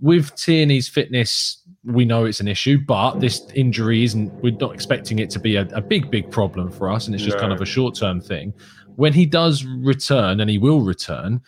With 0.00 0.34
Tierney's 0.34 0.88
fitness, 0.88 1.62
we 1.84 2.04
know 2.04 2.24
it's 2.24 2.40
an 2.40 2.48
issue, 2.48 2.78
but 2.78 3.20
this 3.20 3.46
injury 3.54 4.02
isn't, 4.02 4.32
we're 4.42 4.56
not 4.56 4.74
expecting 4.74 5.20
it 5.20 5.30
to 5.30 5.38
be 5.38 5.54
a, 5.54 5.68
a 5.72 5.80
big, 5.80 6.10
big 6.10 6.30
problem 6.32 6.72
for 6.72 6.90
us. 6.90 7.06
And 7.06 7.14
it's 7.14 7.24
just 7.24 7.36
no. 7.36 7.42
kind 7.42 7.52
of 7.52 7.60
a 7.60 7.66
short 7.66 7.94
term 7.94 8.20
thing. 8.20 8.52
When 8.96 9.12
he 9.12 9.24
does 9.24 9.64
return, 9.64 10.40
and 10.40 10.50
he 10.50 10.58
will 10.58 10.80
return, 10.80 11.40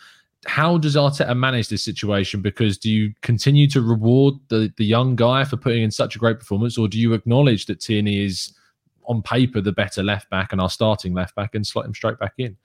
how 0.45 0.77
does 0.77 0.95
Arteta 0.95 1.35
manage 1.35 1.69
this 1.69 1.83
situation? 1.83 2.41
Because 2.41 2.77
do 2.77 2.89
you 2.89 3.13
continue 3.21 3.67
to 3.69 3.81
reward 3.81 4.35
the, 4.49 4.73
the 4.77 4.85
young 4.85 5.15
guy 5.15 5.43
for 5.43 5.57
putting 5.57 5.83
in 5.83 5.91
such 5.91 6.15
a 6.15 6.19
great 6.19 6.39
performance, 6.39 6.77
or 6.77 6.87
do 6.87 6.99
you 6.99 7.13
acknowledge 7.13 7.65
that 7.67 7.79
Tierney 7.79 8.25
is 8.25 8.53
on 9.05 9.21
paper 9.21 9.61
the 9.61 9.71
better 9.71 10.03
left 10.03 10.29
back 10.29 10.51
and 10.51 10.61
our 10.61 10.69
starting 10.69 11.13
left 11.13 11.35
back 11.35 11.55
and 11.55 11.65
slot 11.65 11.85
him 11.85 11.93
straight 11.93 12.19
back 12.19 12.33
in? 12.37 12.57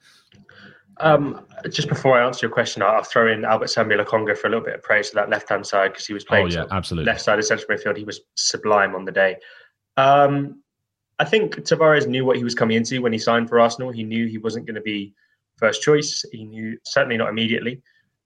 Um, 1.01 1.45
just 1.69 1.87
before 1.87 2.19
I 2.19 2.25
answer 2.25 2.45
your 2.45 2.53
question, 2.53 2.81
I'll 2.81 3.03
throw 3.03 3.31
in 3.31 3.45
Albert 3.45 3.67
Sambi 3.67 4.03
Lokonga 4.03 4.37
for 4.37 4.47
a 4.47 4.49
little 4.49 4.65
bit 4.65 4.75
of 4.75 4.83
praise 4.83 5.09
to 5.09 5.15
that 5.15 5.29
left 5.29 5.47
hand 5.47 5.65
side 5.65 5.93
because 5.93 6.05
he 6.05 6.13
was 6.13 6.25
playing 6.25 6.47
oh, 6.47 6.49
yeah, 6.49 6.65
absolutely. 6.71 7.09
left 7.09 7.21
side 7.21 7.39
of 7.39 7.45
central 7.45 7.77
midfield. 7.77 7.95
He 7.95 8.03
was 8.03 8.21
sublime 8.35 8.95
on 8.95 9.05
the 9.05 9.11
day. 9.11 9.37
Um, 9.95 10.61
I 11.19 11.25
think 11.25 11.55
Tavares 11.55 12.07
knew 12.07 12.25
what 12.25 12.37
he 12.37 12.43
was 12.43 12.55
coming 12.55 12.75
into 12.75 13.01
when 13.01 13.13
he 13.13 13.19
signed 13.19 13.47
for 13.47 13.59
Arsenal. 13.59 13.91
He 13.91 14.03
knew 14.03 14.27
he 14.27 14.37
wasn't 14.37 14.65
going 14.65 14.75
to 14.75 14.81
be 14.81 15.13
first 15.59 15.81
choice. 15.81 16.25
He 16.31 16.45
knew 16.45 16.77
certainly 16.85 17.17
not 17.17 17.29
immediately, 17.29 17.81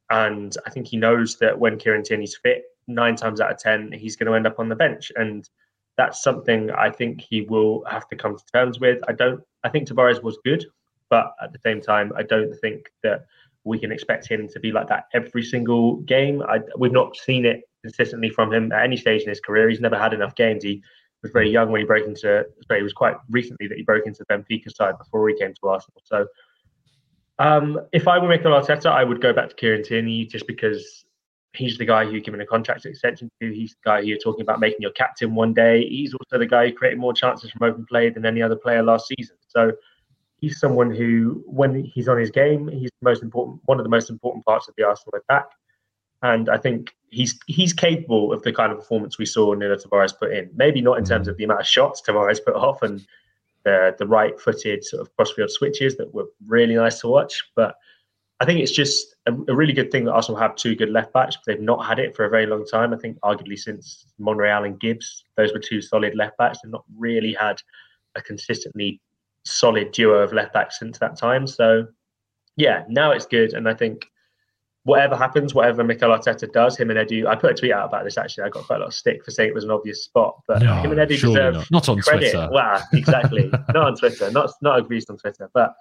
and 0.09 0.55
I 0.65 0.69
think 0.69 0.87
he 0.87 0.97
knows 0.97 1.37
that 1.37 1.57
when 1.57 1.77
Kieran 1.77 2.03
Tierney's 2.03 2.37
fit, 2.37 2.63
nine 2.87 3.15
times 3.15 3.41
out 3.41 3.51
of 3.51 3.57
ten, 3.57 3.91
he's 3.91 4.15
going 4.15 4.27
to 4.27 4.35
end 4.35 4.47
up 4.47 4.59
on 4.59 4.69
the 4.69 4.75
bench, 4.75 5.11
and 5.15 5.47
that's 5.97 6.23
something 6.23 6.71
I 6.71 6.89
think 6.89 7.21
he 7.21 7.41
will 7.41 7.83
have 7.85 8.07
to 8.09 8.15
come 8.15 8.37
to 8.37 8.43
terms 8.53 8.79
with. 8.79 8.99
I 9.07 9.13
don't. 9.13 9.41
I 9.63 9.69
think 9.69 9.87
Tavares 9.87 10.23
was 10.23 10.37
good, 10.43 10.65
but 11.09 11.33
at 11.41 11.53
the 11.53 11.59
same 11.59 11.81
time, 11.81 12.11
I 12.15 12.23
don't 12.23 12.53
think 12.61 12.91
that 13.03 13.25
we 13.63 13.79
can 13.79 13.91
expect 13.91 14.27
him 14.27 14.47
to 14.49 14.59
be 14.59 14.71
like 14.71 14.87
that 14.87 15.05
every 15.13 15.43
single 15.43 15.97
game. 15.97 16.41
I, 16.43 16.59
we've 16.77 16.91
not 16.91 17.15
seen 17.15 17.45
it 17.45 17.61
consistently 17.81 18.29
from 18.29 18.53
him 18.53 18.71
at 18.71 18.83
any 18.83 18.97
stage 18.97 19.23
in 19.23 19.29
his 19.29 19.39
career. 19.39 19.69
He's 19.69 19.79
never 19.79 19.97
had 19.97 20.13
enough 20.13 20.35
games. 20.35 20.63
He 20.63 20.83
was 21.21 21.31
very 21.31 21.49
young 21.49 21.71
when 21.71 21.79
he 21.79 21.85
broke 21.85 22.05
into. 22.05 22.45
Sorry, 22.67 22.79
it 22.79 22.83
was 22.83 22.93
quite 22.93 23.15
recently 23.29 23.67
that 23.67 23.77
he 23.77 23.83
broke 23.83 24.05
into 24.05 24.23
the 24.27 24.33
Benfica 24.33 24.73
side 24.73 24.97
before 24.97 25.27
he 25.29 25.37
came 25.37 25.53
to 25.53 25.67
Arsenal. 25.67 26.01
So 26.03 26.27
um, 27.43 27.79
if 27.91 28.07
I 28.07 28.19
were 28.19 28.29
Mikel 28.29 28.51
Arteta, 28.51 28.85
I 28.85 29.03
would 29.03 29.21
go 29.21 29.33
back 29.33 29.49
to 29.49 29.55
Kieran 29.55 29.83
Tierney 29.83 30.25
just 30.25 30.47
because 30.47 31.03
he's 31.51 31.77
the 31.77 31.85
guy 31.85 32.05
who 32.05 32.11
you're 32.11 32.21
giving 32.21 32.39
a 32.39 32.45
contract 32.45 32.85
extension 32.85 33.29
to. 33.41 33.53
He's 33.53 33.71
the 33.71 33.89
guy 33.89 34.01
who 34.01 34.07
you're 34.07 34.17
talking 34.17 34.41
about 34.41 34.61
making 34.61 34.81
your 34.81 34.91
captain 34.91 35.35
one 35.35 35.53
day. 35.53 35.85
He's 35.85 36.13
also 36.13 36.39
the 36.39 36.47
guy 36.47 36.69
who 36.69 36.73
created 36.73 36.99
more 36.99 37.13
chances 37.13 37.51
from 37.51 37.67
open 37.67 37.85
play 37.85 38.09
than 38.09 38.25
any 38.25 38.41
other 38.41 38.55
player 38.55 38.81
last 38.81 39.11
season. 39.17 39.35
So 39.49 39.73
he's 40.37 40.57
someone 40.57 40.89
who, 40.89 41.43
when 41.45 41.83
he's 41.83 42.07
on 42.07 42.17
his 42.17 42.31
game, 42.31 42.69
he's 42.69 42.89
the 43.01 43.09
most 43.09 43.23
important, 43.23 43.59
one 43.65 43.77
of 43.77 43.83
the 43.83 43.89
most 43.89 44.09
important 44.09 44.45
parts 44.45 44.69
of 44.69 44.75
the 44.77 44.87
Arsenal 44.87 45.19
attack. 45.19 45.47
And 46.21 46.47
I 46.47 46.57
think 46.57 46.95
he's 47.09 47.37
he's 47.47 47.73
capable 47.73 48.31
of 48.31 48.41
the 48.43 48.53
kind 48.53 48.71
of 48.71 48.79
performance 48.79 49.17
we 49.17 49.25
saw 49.25 49.53
Nuno 49.53 49.75
Tavares 49.75 50.17
put 50.17 50.31
in. 50.31 50.49
Maybe 50.55 50.79
not 50.79 50.97
in 50.97 51.03
terms 51.03 51.27
of 51.27 51.35
the 51.35 51.43
amount 51.43 51.59
of 51.59 51.67
shots 51.67 52.01
Tavares 52.01 52.39
put 52.45 52.55
off 52.55 52.81
and 52.81 53.05
the 53.63 53.95
the 53.97 54.07
right-footed 54.07 54.83
sort 54.83 55.01
of 55.01 55.15
crossfield 55.15 55.51
switches 55.51 55.97
that 55.97 56.13
were 56.13 56.27
really 56.45 56.75
nice 56.75 56.99
to 57.01 57.07
watch, 57.07 57.43
but 57.55 57.75
I 58.39 58.45
think 58.45 58.59
it's 58.59 58.71
just 58.71 59.15
a, 59.25 59.31
a, 59.31 59.55
really 59.55 59.71
good 59.71 59.89
thing 59.89 60.05
that 60.05 60.11
Arsenal 60.11 60.39
have 60.39 60.55
two 60.55 60.75
good 60.75 60.89
left 60.89 61.13
backs. 61.13 61.37
They've 61.45 61.61
not 61.61 61.85
had 61.85 61.99
it 61.99 62.13
for 62.13 62.25
a 62.25 62.29
very 62.29 62.45
long 62.45 62.65
time. 62.65 62.93
I 62.93 62.97
think 62.97 63.17
arguably 63.21 63.57
since 63.57 64.07
Monreal 64.19 64.65
and 64.65 64.79
Gibbs, 64.79 65.23
those 65.37 65.53
were 65.53 65.59
two 65.59 65.81
solid 65.81 66.15
left 66.15 66.37
backs. 66.37 66.59
They've 66.61 66.71
not 66.71 66.83
really 66.97 67.33
had 67.33 67.61
a 68.15 68.21
consistently 68.21 68.99
solid 69.45 69.91
duo 69.91 70.19
of 70.19 70.33
left 70.33 70.53
backs 70.53 70.79
since 70.79 70.97
that 70.97 71.17
time. 71.17 71.47
So 71.47 71.87
yeah, 72.57 72.83
now 72.89 73.11
it's 73.11 73.25
good, 73.25 73.53
and 73.53 73.69
I 73.69 73.73
think 73.73 74.05
whatever 74.85 75.15
happens, 75.15 75.53
whatever 75.53 75.83
Mikel 75.83 76.09
Arteta 76.09 76.51
does, 76.51 76.77
him 76.77 76.89
and 76.89 76.99
Edu. 76.99 77.25
I 77.25 77.35
put 77.35 77.51
a 77.51 77.53
tweet 77.53 77.71
out 77.71 77.87
about 77.87 78.03
this 78.03 78.17
actually. 78.17 78.43
I 78.43 78.49
got 78.49 78.65
quite 78.65 78.77
a 78.77 78.79
lot 78.79 78.87
of 78.87 78.93
stick 78.93 79.23
for 79.23 79.31
saying 79.31 79.49
it 79.49 79.55
was 79.55 79.63
an 79.63 79.71
obvious 79.71 80.03
spot, 80.03 80.41
but 80.47 80.61
no, 80.61 80.75
him 80.75 80.91
and 80.91 80.99
Edu 80.99 81.19
deserve 81.19 81.55
not. 81.55 81.71
not 81.71 81.89
on 81.89 82.01
credit. 82.01 82.31
Twitter. 82.31 82.49
Wow, 82.51 82.81
exactly. 82.93 83.49
not 83.73 83.75
on 83.75 83.95
Twitter. 83.95 84.31
Not 84.31 84.51
not 84.61 84.79
agreed 84.79 85.03
on 85.09 85.17
Twitter, 85.17 85.49
but 85.53 85.73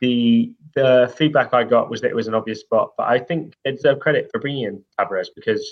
the 0.00 0.52
the 0.74 1.12
feedback 1.16 1.54
I 1.54 1.64
got 1.64 1.90
was 1.90 2.00
that 2.02 2.10
it 2.10 2.16
was 2.16 2.28
an 2.28 2.34
obvious 2.34 2.60
spot. 2.60 2.92
But 2.96 3.08
I 3.08 3.18
think 3.18 3.54
they 3.64 3.72
deserve 3.72 4.00
credit 4.00 4.28
for 4.30 4.40
bringing 4.40 4.64
in 4.64 4.84
Tavares 4.98 5.28
because 5.34 5.66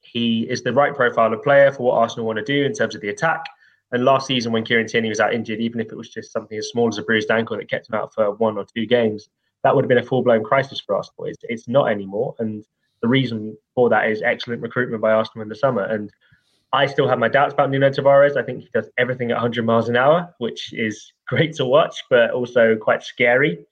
he 0.00 0.42
is 0.50 0.62
the 0.62 0.72
right 0.72 0.94
profile 0.94 1.32
of 1.32 1.42
player 1.42 1.72
for 1.72 1.84
what 1.84 1.94
Arsenal 1.94 2.26
want 2.26 2.38
to 2.38 2.44
do 2.44 2.64
in 2.64 2.72
terms 2.72 2.94
of 2.94 3.00
the 3.00 3.08
attack. 3.08 3.44
And 3.92 4.04
last 4.04 4.26
season, 4.26 4.52
when 4.52 4.64
Kieran 4.64 4.88
Tierney 4.88 5.08
was 5.08 5.20
out 5.20 5.32
injured, 5.32 5.60
even 5.60 5.80
if 5.80 5.92
it 5.92 5.96
was 5.96 6.10
just 6.10 6.32
something 6.32 6.58
as 6.58 6.68
small 6.68 6.88
as 6.88 6.98
a 6.98 7.02
bruised 7.02 7.30
ankle 7.30 7.56
that 7.56 7.70
kept 7.70 7.88
him 7.88 7.94
out 7.94 8.12
for 8.12 8.32
one 8.32 8.58
or 8.58 8.66
two 8.74 8.86
games, 8.86 9.28
that 9.64 9.74
would 9.74 9.84
have 9.84 9.88
been 9.88 9.98
a 9.98 10.02
full 10.02 10.22
blown 10.22 10.44
crisis 10.44 10.80
for 10.80 10.94
Arsenal. 10.94 11.24
It's, 11.24 11.42
it's 11.42 11.66
not 11.66 11.90
anymore. 11.90 12.34
And 12.38 12.64
the 13.02 13.08
reason 13.08 13.56
for 13.74 13.88
that 13.88 14.08
is 14.08 14.22
excellent 14.22 14.62
recruitment 14.62 15.02
by 15.02 15.12
Arsenal 15.12 15.42
in 15.42 15.48
the 15.48 15.56
summer. 15.56 15.84
And 15.84 16.10
I 16.72 16.86
still 16.86 17.08
have 17.08 17.18
my 17.18 17.28
doubts 17.28 17.54
about 17.54 17.70
Nuno 17.70 17.88
Tavares. 17.88 18.36
I 18.36 18.42
think 18.42 18.60
he 18.60 18.68
does 18.74 18.88
everything 18.98 19.30
at 19.30 19.36
100 19.36 19.64
miles 19.64 19.88
an 19.88 19.96
hour, 19.96 20.34
which 20.38 20.72
is 20.72 21.12
great 21.26 21.54
to 21.54 21.64
watch, 21.64 21.96
but 22.10 22.30
also 22.30 22.76
quite 22.76 23.02
scary. 23.02 23.64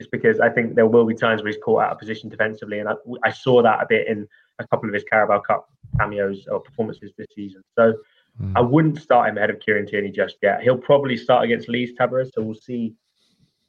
Just 0.00 0.10
because 0.10 0.40
I 0.40 0.50
think 0.50 0.74
there 0.74 0.86
will 0.86 1.04
be 1.04 1.14
times 1.14 1.42
where 1.42 1.52
he's 1.52 1.62
caught 1.62 1.84
out 1.84 1.92
of 1.92 1.98
position 1.98 2.28
defensively, 2.28 2.80
and 2.80 2.88
I, 2.88 2.94
I 3.22 3.30
saw 3.30 3.62
that 3.62 3.80
a 3.80 3.86
bit 3.88 4.08
in 4.08 4.26
a 4.58 4.66
couple 4.66 4.88
of 4.88 4.94
his 4.94 5.04
Carabao 5.04 5.40
Cup 5.40 5.68
cameos 5.98 6.46
or 6.48 6.60
performances 6.60 7.12
this 7.16 7.28
season. 7.34 7.62
So 7.78 7.94
mm. 8.42 8.52
I 8.56 8.60
wouldn't 8.60 9.00
start 9.00 9.28
him 9.28 9.38
ahead 9.38 9.50
of 9.50 9.60
Kieran 9.60 9.86
Tierney 9.86 10.10
just 10.10 10.36
yet. 10.42 10.62
He'll 10.62 10.76
probably 10.76 11.16
start 11.16 11.44
against 11.44 11.68
Leeds 11.68 11.92
Tavares, 11.98 12.30
so 12.34 12.42
we'll 12.42 12.56
see 12.56 12.92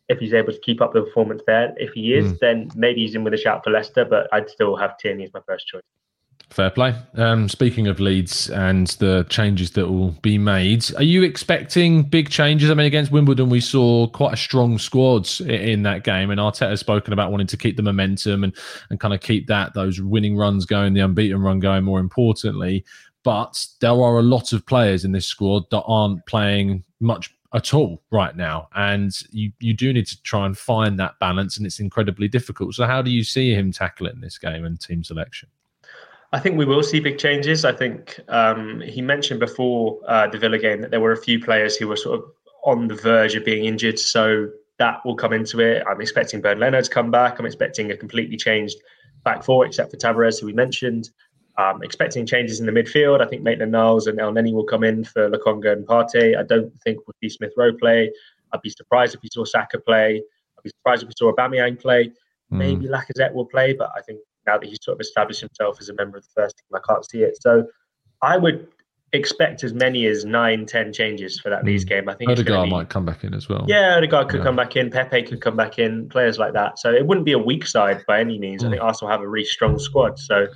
if 0.10 0.20
he's 0.20 0.34
able 0.34 0.54
to 0.54 0.60
keep 0.60 0.82
up 0.82 0.94
the 0.94 1.02
performance 1.02 1.42
there. 1.48 1.74
If 1.78 1.94
he 1.94 2.14
is, 2.14 2.34
mm. 2.34 2.40
then 2.40 2.72
maybe 2.76 3.02
he's 3.02 3.16
in 3.16 3.24
with 3.24 3.34
a 3.34 3.38
shout 3.38 3.64
for 3.64 3.72
Leicester, 3.72 4.06
but 4.06 4.28
I'd 4.32 4.50
still 4.50 4.76
have 4.76 4.98
Tierney 4.98 5.24
as 5.24 5.34
my 5.34 5.42
first 5.48 5.68
choice. 5.68 5.82
Fair 6.50 6.70
play. 6.70 6.94
Um, 7.16 7.50
speaking 7.50 7.88
of 7.88 8.00
Leeds 8.00 8.52
and 8.52 8.88
the 8.88 9.26
changes 9.30 9.72
that 9.72 9.88
will 9.88 10.12
be 10.22 10.38
made, 10.38 10.86
are 10.96 11.04
you 11.04 11.24
expecting 11.24 12.04
big 12.04 12.30
changes? 12.30 12.70
I 12.70 12.76
mean, 12.76 12.86
against 12.86 13.12
Wimbledon, 13.12 13.50
we 13.50 13.60
saw 13.60 14.08
quite 14.08 14.34
a 14.34 14.38
strong 14.38 14.78
squad 14.78 15.28
in 15.42 15.82
that 15.84 16.04
game, 16.04 16.30
and 16.30 16.40
Arteta 16.40 16.70
has 16.70 16.80
spoken 16.80 17.14
about 17.14 17.32
wanting 17.32 17.48
to 17.48 17.58
keep 17.58 17.78
the 17.78 17.84
momentum 17.84 18.44
and 18.44 18.56
and 18.92 19.00
kind 19.00 19.14
of 19.14 19.22
keep 19.22 19.48
that 19.48 19.74
those 19.74 20.00
winning 20.00 20.38
runs 20.38 20.66
going, 20.66 20.94
the 20.94 21.00
unbeaten 21.00 21.42
run 21.42 21.60
going. 21.60 21.84
More 21.84 22.00
importantly, 22.00 22.86
but 23.24 23.66
there 23.82 23.92
are 23.92 24.20
a 24.20 24.24
lot 24.24 24.54
of 24.54 24.66
players 24.68 25.04
in 25.04 25.12
this 25.12 25.26
squad 25.26 25.64
that 25.72 25.82
aren't 25.82 26.24
playing 26.28 26.84
much 27.00 27.34
at 27.56 27.74
all 27.74 28.04
right 28.12 28.36
now, 28.36 28.68
and 28.76 29.18
you 29.32 29.52
you 29.60 29.74
do 29.74 29.94
need 29.94 30.06
to 30.08 30.22
try 30.24 30.46
and 30.46 30.58
find 30.58 31.00
that 31.00 31.18
balance, 31.20 31.58
and 31.58 31.66
it's 31.66 31.80
incredibly 31.80 32.28
difficult. 32.28 32.76
So, 32.76 32.86
how 32.86 33.02
do 33.02 33.10
you 33.10 33.24
see 33.24 33.54
him 33.54 33.72
tackle 33.72 34.08
it 34.08 34.14
in 34.14 34.22
this 34.22 34.38
game 34.38 34.66
and 34.66 34.80
team 34.80 35.04
selection? 35.04 35.50
I 36.34 36.40
think 36.40 36.58
we 36.58 36.66
will 36.66 36.84
see 36.84 37.00
big 37.00 37.18
changes. 37.18 37.64
I 37.64 37.72
think 37.72 38.20
um, 38.28 38.82
he 38.82 39.02
mentioned 39.02 39.40
before 39.40 40.00
uh, 40.08 40.28
the 40.28 40.38
Villa 40.38 40.60
game 40.60 40.82
that 40.82 40.92
there 40.92 41.00
were 41.00 41.14
a 41.14 41.18
few 41.18 41.40
players 41.40 41.78
who 41.78 41.88
were 41.88 41.96
sort 41.96 42.20
of 42.20 42.26
on 42.66 42.88
the 42.88 42.96
verge 42.96 43.36
of 43.36 43.46
being 43.46 43.66
injured. 43.66 43.98
So 43.98 44.50
that 44.78 45.06
will 45.06 45.16
come 45.16 45.32
into 45.32 45.62
it. 45.62 45.84
I'm 45.90 46.02
expecting 46.02 46.42
Bernd 46.42 46.60
Leno 46.60 46.82
to 46.82 46.90
come 46.90 47.10
back. 47.10 47.40
I'm 47.40 47.46
expecting 47.46 47.92
a 47.92 47.96
completely 47.96 48.36
changed 48.36 48.78
back 49.24 49.44
four, 49.44 49.66
except 49.66 49.92
for 49.92 49.98
Tavares, 49.98 50.42
who 50.42 50.48
we 50.48 50.54
mentioned. 50.54 51.10
Um, 51.58 51.82
expecting 51.84 52.26
changes 52.26 52.60
in 52.60 52.66
the 52.66 52.72
midfield. 52.74 53.22
I 53.22 53.28
think 53.28 53.42
Maitland 53.42 53.72
Niles 53.72 54.08
and 54.08 54.20
El 54.20 54.34
Elneny 54.34 54.52
will 54.52 54.66
come 54.66 54.84
in 54.84 55.06
for 55.06 55.30
Lokonga 55.30 55.72
and 55.72 55.88
Partey. 55.88 56.38
I 56.38 56.44
don't 56.44 56.70
think 56.82 57.00
we'll 57.08 57.16
see 57.24 57.30
Smith 57.30 57.54
Rowe 57.56 57.72
play. 57.72 58.12
I'd 58.52 58.62
be 58.62 58.70
surprised 58.70 59.16
if 59.16 59.22
we 59.22 59.30
saw 59.32 59.46
Saka 59.46 59.80
play. 59.80 60.22
I'd 60.58 60.64
be 60.64 60.70
surprised 60.70 61.04
if 61.04 61.08
we 61.08 61.14
saw 61.18 61.32
Aubameyang 61.32 61.80
play. 61.80 62.12
Mm. 62.52 62.58
Maybe 62.58 62.88
Lacazette 62.88 63.34
will 63.34 63.46
play, 63.46 63.72
but 63.72 63.90
I 63.96 64.02
think 64.02 64.20
now 64.46 64.58
that 64.58 64.68
he's 64.68 64.80
sort 64.82 64.98
of 64.98 65.02
established 65.02 65.40
himself 65.40 65.78
as 65.80 65.90
a 65.90 65.94
member 65.94 66.18
of 66.18 66.24
the 66.24 66.42
first 66.42 66.58
team. 66.58 66.78
I 66.78 66.80
can't 66.86 67.10
see 67.10 67.24
it. 67.24 67.42
So 67.42 67.68
I 68.22 68.38
would 68.38 68.68
expect 69.14 69.64
as 69.64 69.74
many 69.74 70.06
as 70.08 70.26
nine, 70.26 70.66
ten 70.66 70.92
changes 70.92 71.40
for 71.40 71.50
that 71.50 71.64
mm. 71.64 71.68
Leeds 71.68 71.86
game. 71.86 72.10
I 72.10 72.16
think 72.16 72.30
Odegaard 72.30 72.66
be, 72.66 72.72
might 72.72 72.90
come 72.90 73.06
back 73.06 73.24
in 73.24 73.34
as 73.34 73.48
well. 73.50 73.66
Yeah, 73.68 73.96
Odegaard 73.98 74.30
could 74.30 74.40
yeah. 74.40 74.44
come 74.44 74.56
back 74.56 74.76
in. 74.76 74.90
Pepe 74.90 75.24
could 75.24 75.42
come 75.42 75.56
back 75.56 75.80
in. 75.80 76.10
Players 76.10 76.38
like 76.38 76.54
that. 76.54 76.80
So 76.80 76.92
it 76.92 77.06
wouldn't 77.06 77.26
be 77.26 77.32
a 77.32 77.40
weak 77.40 77.66
side 77.66 78.04
by 78.08 78.20
any 78.20 78.38
means. 78.38 78.64
Mm. 78.64 78.68
I 78.68 78.70
think 78.72 78.84
Arsenal 78.84 79.12
have 79.12 79.22
a 79.22 79.28
really 79.28 79.46
strong 79.46 79.80
squad. 79.80 80.20
So 80.20 80.48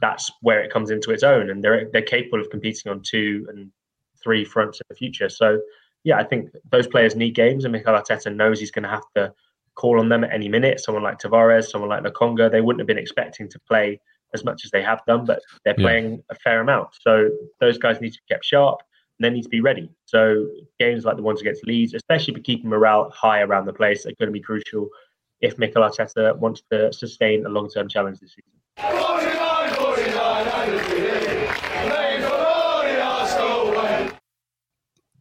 that's 0.00 0.30
where 0.42 0.62
it 0.62 0.72
comes 0.72 0.90
into 0.90 1.10
its 1.10 1.22
own, 1.22 1.50
and 1.50 1.62
they're 1.62 1.88
they're 1.92 2.02
capable 2.02 2.40
of 2.40 2.50
competing 2.50 2.90
on 2.90 3.00
two 3.02 3.46
and 3.48 3.70
three 4.22 4.44
fronts 4.44 4.80
in 4.80 4.84
the 4.88 4.96
future. 4.96 5.28
So 5.28 5.60
yeah, 6.04 6.18
I 6.18 6.24
think 6.24 6.50
those 6.70 6.86
players 6.86 7.16
need 7.16 7.34
games, 7.34 7.64
and 7.64 7.72
Mikel 7.72 7.94
Arteta 7.94 8.34
knows 8.34 8.60
he's 8.60 8.70
going 8.70 8.84
to 8.84 8.88
have 8.88 9.04
to 9.16 9.32
call 9.74 10.00
on 10.00 10.08
them 10.08 10.24
at 10.24 10.32
any 10.32 10.48
minute. 10.48 10.80
Someone 10.80 11.04
like 11.04 11.18
Tavares, 11.18 11.68
someone 11.68 11.90
like 11.90 12.02
Lokonga, 12.02 12.50
they 12.50 12.60
wouldn't 12.60 12.80
have 12.80 12.86
been 12.86 12.98
expecting 12.98 13.48
to 13.48 13.58
play 13.60 14.00
as 14.34 14.44
much 14.44 14.64
as 14.64 14.70
they 14.70 14.82
have 14.82 15.00
done, 15.06 15.24
but 15.24 15.40
they're 15.64 15.74
playing 15.74 16.12
yeah. 16.12 16.18
a 16.30 16.34
fair 16.36 16.60
amount. 16.60 16.88
So 17.00 17.30
those 17.60 17.78
guys 17.78 18.00
need 18.00 18.12
to 18.12 18.18
be 18.28 18.34
kept 18.34 18.44
sharp 18.44 18.80
and 19.18 19.24
they 19.24 19.30
need 19.30 19.42
to 19.42 19.48
be 19.48 19.60
ready. 19.60 19.90
So 20.04 20.46
games 20.78 21.04
like 21.04 21.16
the 21.16 21.22
ones 21.22 21.40
against 21.40 21.66
Leeds, 21.66 21.94
especially 21.94 22.34
for 22.34 22.40
keeping 22.40 22.68
morale 22.68 23.10
high 23.10 23.40
around 23.40 23.66
the 23.66 23.72
place, 23.72 24.04
are 24.04 24.12
going 24.18 24.28
to 24.28 24.32
be 24.32 24.40
crucial 24.40 24.88
if 25.40 25.58
Mikel 25.58 25.82
Arteta 25.82 26.36
wants 26.38 26.62
to 26.70 26.92
sustain 26.92 27.46
a 27.46 27.48
long-term 27.48 27.88
challenge 27.88 28.18
this 28.20 28.34
season. 28.34 29.35
Thank 30.66 30.90
you. 30.90 30.95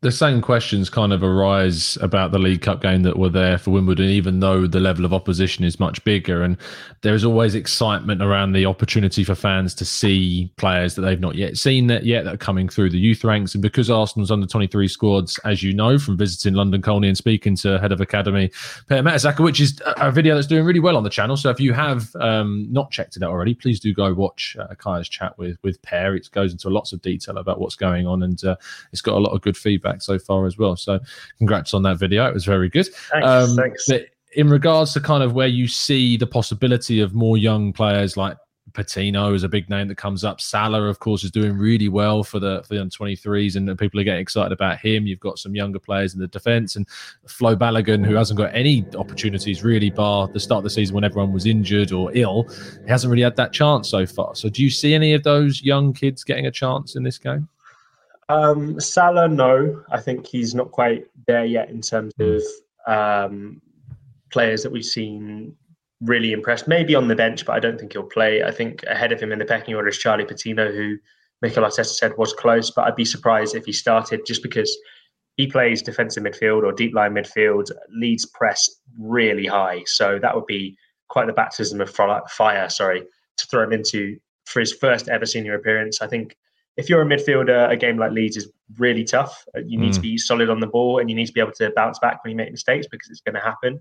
The 0.05 0.11
same 0.11 0.39
questions 0.39 0.87
kind 0.87 1.11
of 1.11 1.23
arise 1.23 1.97
about 1.99 2.31
the 2.31 2.37
League 2.37 2.61
Cup 2.61 2.79
game 2.79 3.01
that 3.01 3.17
were 3.17 3.27
there 3.27 3.57
for 3.57 3.71
Wimbledon, 3.71 4.05
even 4.05 4.39
though 4.39 4.67
the 4.67 4.79
level 4.79 5.03
of 5.03 5.15
opposition 5.15 5.65
is 5.65 5.79
much 5.79 6.03
bigger. 6.03 6.43
And 6.43 6.57
there's 7.01 7.25
always 7.25 7.55
excitement 7.55 8.21
around 8.21 8.51
the 8.51 8.67
opportunity 8.67 9.23
for 9.23 9.33
fans 9.33 9.73
to 9.73 9.83
see 9.83 10.53
players 10.57 10.93
that 10.93 11.01
they've 11.01 11.19
not 11.19 11.33
yet 11.33 11.57
seen 11.57 11.87
that 11.87 12.05
yet 12.05 12.23
that 12.25 12.35
are 12.35 12.37
coming 12.37 12.69
through 12.69 12.91
the 12.91 12.99
youth 12.99 13.23
ranks. 13.23 13.55
And 13.55 13.63
because 13.63 13.89
Arsenal's 13.89 14.29
under 14.29 14.45
23 14.45 14.87
squads, 14.87 15.39
as 15.39 15.63
you 15.63 15.73
know 15.73 15.97
from 15.97 16.17
visiting 16.17 16.53
London 16.53 16.83
Colney 16.83 17.07
and 17.07 17.17
speaking 17.17 17.55
to 17.57 17.79
head 17.79 17.91
of 17.91 17.99
academy 17.99 18.51
Per 18.87 19.01
Mertesacker, 19.01 19.43
which 19.43 19.59
is 19.59 19.81
a 19.97 20.11
video 20.11 20.35
that's 20.35 20.45
doing 20.45 20.65
really 20.65 20.79
well 20.79 20.97
on 20.97 21.03
the 21.03 21.09
channel. 21.09 21.35
So 21.35 21.49
if 21.49 21.59
you 21.59 21.73
have 21.73 22.15
um, 22.17 22.67
not 22.69 22.91
checked 22.91 23.17
it 23.17 23.23
out 23.23 23.31
already, 23.31 23.55
please 23.55 23.79
do 23.79 23.91
go 23.91 24.13
watch 24.13 24.55
uh, 24.59 24.75
Kaya's 24.75 25.09
chat 25.09 25.35
with 25.39 25.57
with 25.63 25.81
Per. 25.81 26.15
It 26.15 26.29
goes 26.31 26.51
into 26.51 26.69
lots 26.69 26.93
of 26.93 27.01
detail 27.01 27.39
about 27.39 27.59
what's 27.59 27.75
going 27.75 28.05
on, 28.05 28.21
and 28.21 28.43
uh, 28.45 28.55
it's 28.91 29.01
got 29.01 29.15
a 29.15 29.19
lot 29.19 29.33
of 29.33 29.41
good 29.41 29.57
feedback 29.57 29.94
feedback 29.95 30.01
so 30.01 30.19
far 30.19 30.45
as 30.45 30.57
well. 30.57 30.75
So 30.75 30.99
congrats 31.37 31.73
on 31.73 31.83
that 31.83 31.97
video. 31.97 32.27
It 32.27 32.33
was 32.33 32.45
very 32.45 32.69
good. 32.69 32.87
Thanks. 33.11 33.27
Um, 33.27 33.55
thanks. 33.55 33.89
in 34.35 34.49
regards 34.49 34.93
to 34.93 34.99
kind 34.99 35.23
of 35.23 35.33
where 35.33 35.47
you 35.47 35.67
see 35.67 36.17
the 36.17 36.27
possibility 36.27 36.99
of 37.01 37.13
more 37.13 37.37
young 37.37 37.73
players 37.73 38.17
like 38.17 38.37
Patino 38.73 39.33
is 39.33 39.43
a 39.43 39.47
big 39.47 39.69
name 39.69 39.87
that 39.87 39.95
comes 39.95 40.25
up. 40.25 40.41
Salah, 40.41 40.89
of 40.89 40.99
course, 40.99 41.23
is 41.23 41.31
doing 41.31 41.55
really 41.55 41.87
well 41.87 42.23
for 42.23 42.39
the 42.39 42.61
for 42.63 42.73
the 42.73 42.81
under 42.81 42.93
23s, 42.93 43.55
and 43.55 43.79
people 43.79 43.99
are 43.99 44.03
getting 44.03 44.19
excited 44.19 44.51
about 44.51 44.79
him. 44.79 45.07
You've 45.07 45.19
got 45.21 45.39
some 45.39 45.55
younger 45.55 45.79
players 45.79 46.13
in 46.13 46.19
the 46.19 46.27
defence, 46.27 46.75
and 46.75 46.85
Flo 47.25 47.55
Balogun, 47.55 48.05
who 48.05 48.15
hasn't 48.15 48.37
got 48.37 48.53
any 48.53 48.83
opportunities 48.97 49.63
really, 49.63 49.91
bar 49.91 50.27
the 50.27 50.39
start 50.39 50.57
of 50.57 50.63
the 50.65 50.71
season 50.71 50.95
when 50.95 51.05
everyone 51.05 51.31
was 51.31 51.45
injured 51.45 51.93
or 51.93 52.11
ill, 52.15 52.49
he 52.83 52.89
hasn't 52.89 53.09
really 53.09 53.23
had 53.23 53.37
that 53.37 53.53
chance 53.53 53.87
so 53.87 54.05
far. 54.05 54.35
So, 54.35 54.49
do 54.49 54.61
you 54.61 54.71
see 54.71 54.93
any 54.93 55.13
of 55.13 55.23
those 55.23 55.61
young 55.61 55.93
kids 55.93 56.25
getting 56.25 56.47
a 56.47 56.51
chance 56.51 56.97
in 56.97 57.03
this 57.03 57.19
game? 57.19 57.47
Um, 58.29 58.79
Salah, 58.79 59.27
no. 59.27 59.83
I 59.91 59.99
think 59.99 60.25
he's 60.25 60.55
not 60.55 60.71
quite 60.71 61.05
there 61.27 61.45
yet 61.45 61.69
in 61.69 61.81
terms 61.81 62.13
of 62.19 62.41
um, 62.87 63.61
players 64.31 64.63
that 64.63 64.71
we've 64.71 64.85
seen 64.85 65.55
really 66.01 66.31
impressed. 66.31 66.67
Maybe 66.67 66.95
on 66.95 67.07
the 67.07 67.15
bench, 67.15 67.45
but 67.45 67.53
I 67.53 67.59
don't 67.59 67.79
think 67.79 67.93
he'll 67.93 68.03
play. 68.03 68.43
I 68.43 68.51
think 68.51 68.83
ahead 68.87 69.11
of 69.11 69.21
him 69.21 69.31
in 69.31 69.39
the 69.39 69.45
pecking 69.45 69.75
order 69.75 69.87
is 69.89 69.97
Charlie 69.97 70.25
Patino, 70.25 70.71
who 70.71 70.97
Mikel 71.41 71.63
Arteta 71.63 71.85
said 71.85 72.17
was 72.17 72.33
close, 72.33 72.71
but 72.71 72.85
I'd 72.85 72.95
be 72.95 73.05
surprised 73.05 73.55
if 73.55 73.65
he 73.65 73.71
started 73.71 74.25
just 74.25 74.41
because 74.41 74.75
he 75.37 75.47
plays 75.47 75.81
defensive 75.81 76.23
midfield 76.23 76.63
or 76.63 76.71
deep 76.71 76.95
line 76.95 77.13
midfield, 77.13 77.69
leads 77.89 78.25
press 78.25 78.69
really 78.97 79.45
high. 79.45 79.83
So 79.85 80.17
that 80.19 80.33
would 80.33 80.45
be 80.45 80.77
quite 81.09 81.27
the 81.27 81.33
baptism 81.33 81.81
of 81.81 81.89
fire, 81.89 82.69
sorry, 82.69 83.03
to 83.37 83.47
throw 83.47 83.63
him 83.63 83.73
into 83.73 84.17
for 84.45 84.61
his 84.61 84.73
first 84.73 85.09
ever 85.09 85.25
senior 85.25 85.55
appearance. 85.55 86.01
I 86.01 86.07
think 86.07 86.37
if 86.77 86.89
you're 86.89 87.01
a 87.01 87.05
midfielder, 87.05 87.69
a 87.69 87.77
game 87.77 87.97
like 87.97 88.11
Leeds 88.11 88.37
is 88.37 88.51
really 88.77 89.03
tough. 89.03 89.45
Uh, 89.55 89.61
you 89.65 89.77
need 89.79 89.91
mm. 89.91 89.95
to 89.95 90.01
be 90.01 90.17
solid 90.17 90.49
on 90.49 90.59
the 90.59 90.67
ball 90.67 90.99
and 90.99 91.09
you 91.09 91.15
need 91.15 91.27
to 91.27 91.33
be 91.33 91.39
able 91.39 91.53
to 91.53 91.71
bounce 91.75 91.99
back 91.99 92.23
when 92.23 92.31
you 92.31 92.37
make 92.37 92.51
mistakes 92.51 92.87
because 92.89 93.09
it's 93.09 93.21
going 93.21 93.35
to 93.35 93.41
happen. 93.41 93.79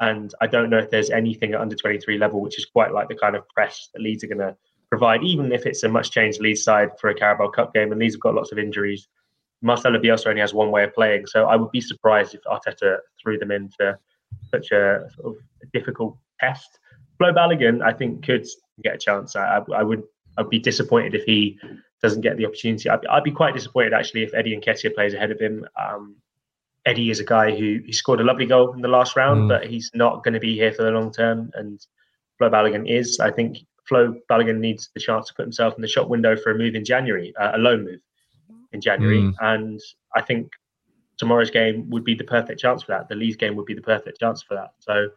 And 0.00 0.32
I 0.40 0.46
don't 0.46 0.70
know 0.70 0.78
if 0.78 0.90
there's 0.90 1.10
anything 1.10 1.54
at 1.54 1.60
under 1.60 1.74
23 1.74 2.18
level 2.18 2.40
which 2.40 2.58
is 2.58 2.66
quite 2.66 2.92
like 2.92 3.08
the 3.08 3.16
kind 3.16 3.34
of 3.34 3.48
press 3.48 3.88
that 3.92 4.00
Leeds 4.00 4.22
are 4.22 4.28
going 4.28 4.38
to 4.38 4.56
provide, 4.88 5.22
even 5.24 5.52
if 5.52 5.66
it's 5.66 5.82
a 5.82 5.88
much 5.88 6.12
changed 6.12 6.40
Leeds 6.40 6.62
side 6.62 6.90
for 7.00 7.10
a 7.10 7.14
Carabao 7.14 7.48
Cup 7.48 7.74
game. 7.74 7.90
And 7.90 8.00
Leeds 8.00 8.14
have 8.14 8.20
got 8.20 8.34
lots 8.34 8.52
of 8.52 8.58
injuries. 8.58 9.08
Marcelo 9.60 9.98
Bielsa 9.98 10.28
only 10.28 10.40
has 10.40 10.54
one 10.54 10.70
way 10.70 10.84
of 10.84 10.94
playing, 10.94 11.26
so 11.26 11.46
I 11.46 11.56
would 11.56 11.72
be 11.72 11.80
surprised 11.80 12.32
if 12.32 12.40
Arteta 12.44 12.98
threw 13.20 13.38
them 13.38 13.50
into 13.50 13.98
such 14.52 14.70
a 14.70 15.08
sort 15.16 15.34
of 15.36 15.72
difficult 15.72 16.16
test. 16.38 16.78
Flo 17.16 17.32
Balogun, 17.32 17.82
I 17.82 17.92
think, 17.92 18.24
could 18.24 18.46
get 18.84 18.94
a 18.94 18.98
chance. 18.98 19.34
I, 19.34 19.60
I 19.74 19.82
would 19.82 20.04
I'd 20.36 20.48
be 20.48 20.60
disappointed 20.60 21.16
if 21.16 21.24
he 21.24 21.58
doesn't 22.02 22.20
get 22.20 22.36
the 22.36 22.46
opportunity. 22.46 22.88
I'd, 22.88 23.04
I'd 23.06 23.24
be 23.24 23.30
quite 23.30 23.54
disappointed 23.54 23.92
actually 23.92 24.22
if 24.22 24.34
Eddie 24.34 24.54
and 24.54 24.62
Nketiah 24.62 24.94
plays 24.94 25.14
ahead 25.14 25.30
of 25.30 25.40
him. 25.40 25.66
Um, 25.80 26.16
Eddie 26.86 27.10
is 27.10 27.20
a 27.20 27.24
guy 27.24 27.50
who 27.50 27.80
he 27.84 27.92
scored 27.92 28.20
a 28.20 28.24
lovely 28.24 28.46
goal 28.46 28.72
in 28.72 28.80
the 28.80 28.88
last 28.88 29.16
round, 29.16 29.42
mm. 29.42 29.48
but 29.48 29.66
he's 29.66 29.90
not 29.94 30.24
going 30.24 30.34
to 30.34 30.40
be 30.40 30.54
here 30.54 30.72
for 30.72 30.82
the 30.84 30.90
long 30.90 31.12
term. 31.12 31.50
And 31.54 31.84
Flo 32.38 32.48
Balogun 32.48 32.88
is. 32.88 33.18
I 33.20 33.30
think 33.30 33.58
Flo 33.84 34.14
Balogun 34.30 34.58
needs 34.58 34.90
the 34.94 35.00
chance 35.00 35.26
to 35.28 35.34
put 35.34 35.42
himself 35.42 35.74
in 35.74 35.82
the 35.82 35.88
shop 35.88 36.08
window 36.08 36.36
for 36.36 36.50
a 36.50 36.58
move 36.58 36.74
in 36.74 36.84
January, 36.84 37.34
uh, 37.36 37.52
a 37.54 37.58
loan 37.58 37.84
move 37.84 38.00
in 38.72 38.80
January. 38.80 39.18
Mm. 39.18 39.34
And 39.40 39.80
I 40.14 40.22
think 40.22 40.52
tomorrow's 41.18 41.50
game 41.50 41.90
would 41.90 42.04
be 42.04 42.14
the 42.14 42.24
perfect 42.24 42.60
chance 42.60 42.82
for 42.82 42.92
that. 42.92 43.08
The 43.08 43.16
Leeds 43.16 43.36
game 43.36 43.56
would 43.56 43.66
be 43.66 43.74
the 43.74 43.82
perfect 43.82 44.20
chance 44.20 44.42
for 44.42 44.54
that. 44.54 44.70
So 44.78 45.08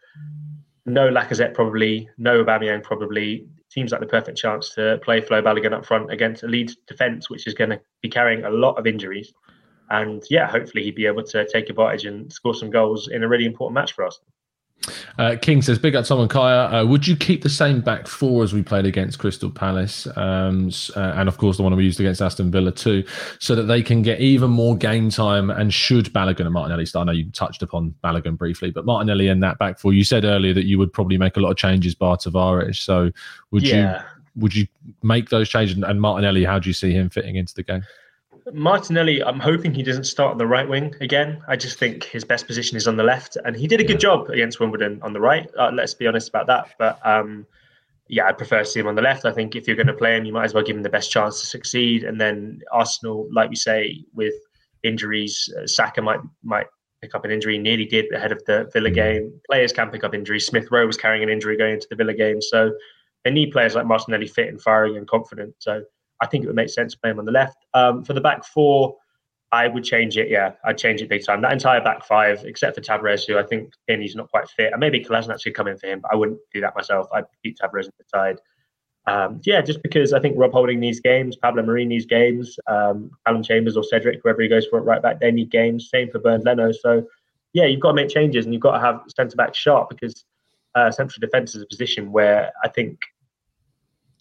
no 0.86 1.10
Lacazette 1.10 1.54
probably, 1.54 2.10
no 2.18 2.44
Aubameyang 2.44 2.84
probably. 2.84 3.48
Seems 3.72 3.94
like 3.94 4.02
the 4.02 4.08
perfect 4.08 4.38
chance 4.38 4.76
to 4.76 5.00
play 5.02 5.22
Flo 5.22 5.42
Balogun 5.42 5.72
up 5.72 5.86
front 5.86 6.12
against 6.12 6.44
a 6.44 6.48
Leeds 6.48 6.76
defence, 6.88 7.30
which 7.30 7.48
is 7.48 7.54
going 7.54 7.70
to 7.70 7.80
be 8.02 8.10
carrying 8.10 8.44
a 8.44 8.50
lot 8.50 8.78
of 8.78 8.86
injuries. 8.86 9.32
And 9.90 10.22
yeah, 10.30 10.46
hopefully 10.46 10.84
he'd 10.84 10.96
be 10.96 11.06
able 11.06 11.24
to 11.24 11.48
take 11.48 11.70
advantage 11.70 12.04
and 12.04 12.32
score 12.34 12.54
some 12.54 12.70
goals 12.70 13.08
in 13.08 13.24
a 13.24 13.30
really 13.30 13.46
important 13.46 13.76
match 13.76 13.94
for 13.94 14.06
us. 14.06 14.20
Uh, 15.18 15.36
King 15.42 15.62
says, 15.62 15.78
"Big 15.78 15.96
up 15.96 16.06
Tom 16.06 16.20
and 16.22 16.30
Kaya. 16.30 16.82
Uh, 16.82 16.86
would 16.86 17.08
you 17.08 17.16
keep 17.16 17.44
the 17.44 17.50
same 17.50 17.82
back 17.82 18.08
four 18.08 18.44
as 18.44 18.54
we 18.54 18.64
played 18.64 18.86
against 18.86 19.20
Crystal 19.20 19.50
Palace, 19.50 20.08
um, 20.16 20.72
uh, 20.96 21.14
and 21.16 21.30
of 21.30 21.38
course 21.38 21.58
the 21.58 21.64
one 21.64 21.76
we 21.76 21.84
used 21.84 22.00
against 22.00 22.22
Aston 22.22 22.52
Villa 22.52 22.72
too, 22.72 23.04
so 23.40 23.56
that 23.56 23.64
they 23.64 23.84
can 23.84 24.02
get 24.02 24.20
even 24.20 24.50
more 24.50 24.76
game 24.76 25.10
time? 25.10 25.50
And 25.50 25.74
should 25.74 26.06
Balogun 26.14 26.42
and 26.42 26.54
Martinelli 26.54 26.86
start? 26.86 27.08
I 27.08 27.12
know 27.12 27.18
you 27.18 27.30
touched 27.32 27.62
upon 27.62 27.94
Balogun 28.04 28.38
briefly, 28.38 28.72
but 28.72 28.86
Martinelli 28.86 29.28
and 29.28 29.42
that 29.44 29.60
back 29.60 29.80
four. 29.80 29.94
You 29.94 30.04
said 30.04 30.26
earlier 30.26 30.54
that 30.54 30.66
you 30.66 30.78
would 30.80 30.92
probably 30.92 31.18
make 31.18 31.38
a 31.38 31.40
lot 31.40 31.52
of 31.52 31.58
changes, 31.58 31.96
bar 31.96 32.18
Tavares. 32.18 32.78
So 32.78 33.12
would 33.52 33.64
yeah. 33.64 34.02
you 34.36 34.42
would 34.42 34.56
you 34.56 34.66
make 35.04 35.30
those 35.30 35.50
changes? 35.50 35.78
And 35.78 36.02
Martinelli, 36.02 36.44
how 36.44 36.58
do 36.58 36.70
you 36.70 36.74
see 36.74 36.92
him 36.92 37.10
fitting 37.10 37.36
into 37.36 37.54
the 37.54 37.64
game?" 37.64 37.84
Martinelli, 38.54 39.24
I'm 39.24 39.40
hoping 39.40 39.74
he 39.74 39.84
doesn't 39.84 40.06
start 40.06 40.32
on 40.32 40.38
the 40.38 40.48
right 40.48 40.68
wing 40.68 40.96
again. 41.02 41.42
I 41.48 41.56
just 41.56 41.78
think 41.78 42.04
his 42.04 42.24
best 42.24 42.48
position 42.48 42.78
is 42.78 42.88
on 42.88 42.98
the 42.98 43.04
left, 43.04 43.38
and 43.46 43.56
he 43.56 43.68
did 43.68 43.80
a 43.80 43.84
good 43.84 44.00
job 44.00 44.30
against 44.30 44.60
Wimbledon 44.60 45.00
on 45.02 45.14
the 45.14 45.20
right. 45.20 45.50
Uh, 45.58 45.72
let's 45.74 45.94
be 45.94 46.08
honest 46.08 46.30
about 46.30 46.48
that. 46.48 46.74
But 46.80 47.00
um, 47.06 47.46
yeah, 48.08 48.28
I 48.28 48.34
prefer 48.34 48.60
to 48.60 48.66
see 48.66 48.80
him 48.80 48.88
on 48.88 48.96
the 48.96 49.02
left. 49.02 49.26
I 49.26 49.32
think 49.32 49.56
if 49.56 49.68
you're 49.68 49.76
going 49.76 49.88
to 49.88 49.94
play 49.94 50.18
him, 50.18 50.26
you 50.26 50.34
might 50.34 50.46
as 50.46 50.54
well 50.54 50.64
give 50.64 50.76
him 50.76 50.84
the 50.84 50.90
best 50.90 51.12
chance 51.12 51.40
to 51.40 51.48
succeed. 51.48 52.04
And 52.04 52.20
then 52.20 52.60
Arsenal, 52.72 53.28
like 53.32 53.50
we 53.50 53.56
say, 53.56 54.04
with 54.14 54.34
injuries, 54.84 55.48
uh, 55.58 55.68
Saka 55.68 56.02
might 56.02 56.20
might 56.44 56.68
pick 57.02 57.16
up 57.16 57.26
an 57.26 57.32
injury. 57.32 57.58
Nearly 57.58 57.86
did 57.86 58.14
ahead 58.14 58.32
of 58.32 58.44
the 58.46 58.70
Villa 58.74 58.90
mm. 58.90 58.96
game. 58.96 59.42
Players 59.50 59.72
can 59.72 59.90
pick 59.90 60.04
up 60.04 60.14
injuries. 60.14 60.46
Smith 60.46 60.68
Rowe 60.72 60.88
was 60.88 60.98
carrying 60.98 61.24
an 61.24 61.30
injury 61.30 61.58
going 61.58 61.76
into 61.76 61.88
the 61.90 61.96
Villa 61.96 62.14
game, 62.14 62.42
so 62.42 62.72
they 63.24 63.32
need 63.32 63.52
players 63.52 63.76
like 63.76 63.86
Martinelli 63.86 64.28
fit 64.28 64.48
and 64.48 64.62
firing 64.62 64.98
and 64.98 65.08
confident. 65.08 65.56
So 65.60 65.84
I 66.22 66.28
think 66.28 66.44
it 66.44 66.48
would 66.48 66.56
make 66.56 66.70
sense 66.70 66.94
to 66.94 67.00
play 67.00 67.12
him 67.12 67.20
on 67.20 67.26
the 67.26 67.32
left. 67.32 67.58
Um, 67.74 68.04
for 68.04 68.14
the 68.14 68.22
back 68.22 68.46
four, 68.46 68.96
I 69.52 69.68
would 69.68 69.84
change 69.84 70.18
it. 70.18 70.30
Yeah, 70.30 70.54
I'd 70.64 70.78
change 70.78 71.02
it 71.02 71.10
big 71.10 71.26
time. 71.26 71.42
That 71.42 71.52
entire 71.52 71.82
back 71.82 72.06
five, 72.06 72.46
except 72.46 72.76
for 72.76 72.82
Tavares, 72.82 73.28
who 73.28 73.38
I 73.38 73.44
think 73.44 73.74
he's 73.88 74.16
not 74.16 74.30
quite 74.30 74.48
fit, 74.50 74.72
and 74.72 74.80
maybe 74.80 75.04
Kolasinac 75.04 75.42
should 75.42 75.56
come 75.56 75.68
in 75.68 75.78
for 75.78 75.88
him, 75.88 76.00
but 76.00 76.12
I 76.14 76.16
wouldn't 76.16 76.40
do 76.54 76.62
that 76.62 76.76
myself. 76.76 77.08
I'd 77.14 77.26
keep 77.44 77.58
Tavares 77.58 77.86
on 77.86 77.92
the 77.98 78.06
side. 78.08 78.40
Um, 79.08 79.42
yeah, 79.44 79.62
just 79.62 79.82
because 79.82 80.14
I 80.14 80.20
think 80.20 80.36
Rob 80.38 80.52
Holding 80.52 80.80
these 80.80 81.00
games, 81.00 81.36
Pablo 81.36 81.64
Marí 81.64 81.90
these 81.90 82.06
games, 82.06 82.58
um, 82.68 83.10
Calum 83.26 83.44
Chambers 83.44 83.76
or 83.76 83.84
Cedric, 83.84 84.22
whoever 84.24 84.42
he 84.42 84.48
goes 84.48 84.68
for 84.68 84.78
it 84.80 84.84
right 84.84 85.02
back, 85.02 85.20
they 85.20 85.32
need 85.32 85.50
games. 85.50 85.90
Same 85.90 86.10
for 86.10 86.20
Bernd 86.20 86.44
Leno. 86.46 86.72
So 86.72 87.08
yeah, 87.54 87.66
you've 87.66 87.80
got 87.80 87.90
to 87.90 87.96
make 87.96 88.10
changes 88.10 88.46
and 88.46 88.54
you've 88.54 88.62
got 88.62 88.74
to 88.74 88.80
have 88.80 89.02
centre 89.16 89.36
back 89.36 89.56
sharp 89.56 89.90
because 89.90 90.24
uh, 90.76 90.92
central 90.92 91.20
defence 91.20 91.56
is 91.56 91.64
a 91.64 91.68
position 91.68 92.12
where 92.12 92.54
I 92.64 92.70
think 92.70 93.00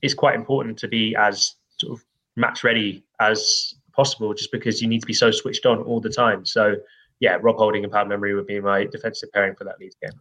it's 0.02 0.14
quite 0.14 0.34
important 0.34 0.78
to 0.78 0.88
be 0.88 1.14
as 1.14 1.54
sort 1.80 1.98
of 1.98 2.04
match 2.36 2.62
ready 2.64 3.04
as 3.20 3.74
possible, 3.92 4.32
just 4.34 4.52
because 4.52 4.80
you 4.80 4.88
need 4.88 5.00
to 5.00 5.06
be 5.06 5.12
so 5.12 5.30
switched 5.30 5.66
on 5.66 5.78
all 5.82 6.00
the 6.00 6.10
time. 6.10 6.44
So, 6.46 6.76
yeah, 7.20 7.38
Rob 7.40 7.56
Holding 7.56 7.84
and 7.84 7.92
Pablo 7.92 8.16
Marí 8.16 8.34
would 8.34 8.46
be 8.46 8.60
my 8.60 8.84
defensive 8.84 9.30
pairing 9.32 9.54
for 9.54 9.64
that 9.64 9.78
Leeds 9.80 9.96
game. 10.00 10.12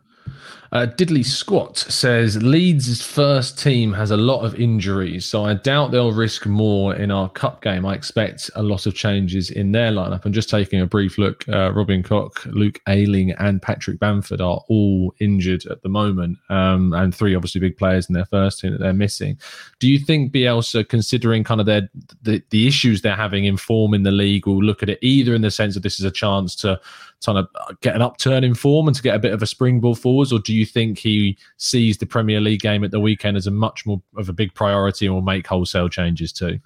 Uh, 0.72 0.86
Diddley 0.86 1.26
Squat 1.26 1.78
says 1.78 2.44
Leeds' 2.44 3.02
first 3.02 3.58
team 3.58 3.92
has 3.94 4.12
a 4.12 4.18
lot 4.18 4.46
of 4.46 4.60
injuries, 4.60 5.26
so 5.26 5.46
I 5.46 5.56
doubt 5.56 5.92
they'll 5.92 6.12
risk 6.12 6.46
more 6.46 6.94
in 6.96 7.10
our 7.10 7.28
cup 7.28 7.64
game. 7.64 7.88
I 7.88 7.96
expect 7.96 8.52
a 8.56 8.62
lot 8.62 8.86
of 8.86 8.94
changes 8.94 9.50
in 9.50 9.72
their 9.72 9.92
lineup. 9.92 10.26
And 10.26 10.34
just 10.34 10.50
taking 10.50 10.80
a 10.80 10.86
brief 10.86 11.18
look, 11.18 11.48
uh, 11.50 11.72
Robin 11.74 12.04
Koch, 12.04 12.46
Luke 12.46 12.80
Ayling, 12.88 13.32
and 13.32 13.62
Patrick 13.62 14.00
Bamford 14.00 14.42
are 14.42 14.62
all 14.70 15.14
injured 15.20 15.66
at 15.66 15.82
the 15.82 15.90
moment, 15.90 16.38
um, 16.50 16.94
and 16.94 17.16
three 17.16 17.34
obviously 17.34 17.62
big 17.62 17.78
players 17.78 18.08
in 18.08 18.14
their 18.14 18.26
first 18.26 18.60
team 18.60 18.72
that 18.72 18.80
they're 18.80 18.94
missing. 18.94 19.40
Do 19.80 19.90
you 19.90 19.98
think 19.98 20.32
Bielsa, 20.32 20.88
considering 20.88 21.44
kind 21.44 21.60
of 21.60 21.66
their 21.66 21.90
the, 22.22 22.44
the 22.52 22.68
issues 22.68 23.02
they're 23.02 23.16
having 23.16 23.46
in 23.46 23.58
form 23.58 23.96
in 23.96 24.04
the 24.04 24.12
league, 24.12 24.46
will 24.46 24.64
look 24.64 24.84
at 24.84 24.90
it 24.90 25.00
either 25.02 25.34
in 25.34 25.42
the 25.42 25.50
sense 25.50 25.74
that 25.74 25.82
this 25.82 26.00
is 26.00 26.06
a 26.06 26.12
chance 26.12 26.56
to 26.58 26.80
kind 27.26 27.38
of 27.38 27.48
get 27.82 27.96
an 27.96 28.02
upturn 28.02 28.44
in 28.44 28.54
form 28.54 28.88
and 28.88 28.96
to 28.96 29.02
get 29.02 29.16
a 29.16 29.20
bit 29.20 29.34
of 29.34 29.42
a 29.42 29.48
springboard 29.48 29.98
forwards, 29.98 30.32
or 30.32 30.40
do 30.40 30.54
you 30.54 30.66
think 30.66 30.98
he 30.98 31.38
sees 31.58 31.98
the 31.98 32.06
Premier 32.06 32.40
League 32.40 32.62
game 32.62 32.84
at 32.84 32.92
the 32.92 33.00
weekend 33.00 33.38
as 33.38 33.48
a 33.48 33.52
much 33.52 33.86
more 33.86 34.02
of 34.18 34.30
a 34.30 34.34
big 34.34 34.54
priority 34.54 35.06
and 35.06 35.16
will 35.16 35.22
make 35.22 35.48
wholesale 35.48 35.90
changes 35.90 36.32
too? 36.32 36.60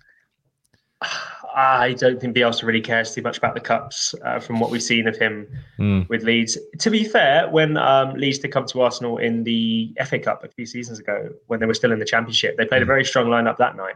I 1.56 1.94
don't 1.94 2.20
think 2.20 2.36
Bielsa 2.36 2.64
really 2.64 2.82
cares 2.82 3.14
too 3.14 3.22
much 3.22 3.38
about 3.38 3.54
the 3.54 3.60
cups 3.60 4.16
uh, 4.26 4.40
from 4.40 4.60
what 4.60 4.72
we've 4.72 4.82
seen 4.82 5.08
of 5.08 5.16
him 5.16 5.48
mm. 5.78 6.10
with 6.10 6.24
Leeds. 6.24 6.58
To 6.80 6.90
be 6.90 7.04
fair, 7.04 7.48
when 7.50 7.78
um, 7.78 8.16
Leeds 8.16 8.40
did 8.40 8.52
come 8.52 8.66
to 8.68 8.82
Arsenal 8.82 9.18
in 9.18 9.44
the 9.44 9.96
FA 10.06 10.18
Cup 10.18 10.44
a 10.44 10.48
few 10.48 10.66
seasons 10.66 11.00
ago, 11.00 11.30
when 11.48 11.60
they 11.60 11.68
were 11.68 11.76
still 11.76 11.92
in 11.92 12.00
the 12.00 12.06
Championship, 12.06 12.58
they 12.58 12.66
played 12.66 12.82
a 12.82 12.86
hmm. 12.86 12.90
very 12.90 13.06
strong 13.06 13.28
lineup 13.28 13.58
that 13.58 13.76
night. 13.76 13.96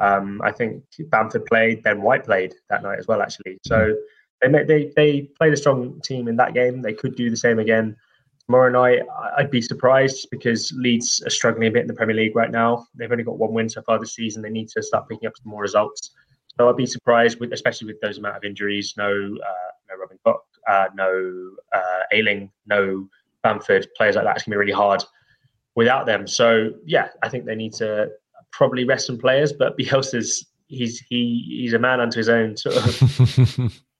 Um, 0.00 0.40
I 0.44 0.52
think 0.52 0.84
Bamford 1.06 1.46
played, 1.46 1.82
Ben 1.82 2.02
White 2.02 2.24
played 2.24 2.54
that 2.68 2.82
night 2.82 2.98
as 2.98 3.06
well, 3.06 3.22
actually. 3.22 3.58
So 3.64 3.94
they 4.52 4.64
they 4.64 4.92
they 4.96 5.22
played 5.38 5.52
a 5.52 5.56
strong 5.56 6.00
team 6.00 6.28
in 6.28 6.36
that 6.36 6.54
game. 6.54 6.82
They 6.82 6.92
could 6.92 7.16
do 7.16 7.30
the 7.30 7.36
same 7.36 7.58
again 7.58 7.96
tomorrow 8.46 8.70
night. 8.70 9.02
I'd 9.36 9.50
be 9.50 9.62
surprised 9.62 10.28
because 10.30 10.72
Leeds 10.76 11.22
are 11.26 11.30
struggling 11.30 11.68
a 11.68 11.70
bit 11.70 11.82
in 11.82 11.88
the 11.88 11.94
Premier 11.94 12.16
League 12.16 12.36
right 12.36 12.50
now. 12.50 12.86
They've 12.94 13.10
only 13.10 13.24
got 13.24 13.38
one 13.38 13.52
win 13.52 13.68
so 13.68 13.82
far 13.82 13.98
this 13.98 14.14
season. 14.14 14.42
They 14.42 14.50
need 14.50 14.68
to 14.70 14.82
start 14.82 15.08
picking 15.08 15.26
up 15.26 15.34
some 15.36 15.50
more 15.50 15.62
results. 15.62 16.10
So 16.58 16.68
I'd 16.68 16.76
be 16.76 16.86
surprised, 16.86 17.40
with, 17.40 17.52
especially 17.52 17.88
with 17.88 18.00
those 18.00 18.18
amount 18.18 18.36
of 18.36 18.44
injuries. 18.44 18.94
No, 18.96 19.08
uh, 19.08 19.70
no 19.88 19.96
Robin 19.98 20.18
Koch, 20.24 20.44
uh, 20.68 20.86
no 20.94 21.50
uh, 21.74 22.00
Ayling, 22.12 22.50
no 22.66 23.08
Bamford. 23.42 23.88
Players 23.96 24.16
like 24.16 24.24
that. 24.24 24.36
It's 24.36 24.44
gonna 24.44 24.54
be 24.54 24.58
really 24.58 24.72
hard 24.72 25.02
without 25.74 26.06
them. 26.06 26.26
So 26.26 26.70
yeah, 26.84 27.08
I 27.22 27.28
think 27.28 27.44
they 27.44 27.56
need 27.56 27.72
to 27.74 28.10
probably 28.52 28.84
rest 28.84 29.06
some 29.06 29.18
players. 29.18 29.52
But 29.52 29.76
Bielsa's 29.78 30.46
he's 30.68 31.00
he 31.00 31.44
he's 31.48 31.72
a 31.72 31.78
man 31.78 32.00
unto 32.00 32.18
his 32.18 32.28
own 32.28 32.56
sort 32.56 32.76
of. 32.76 33.72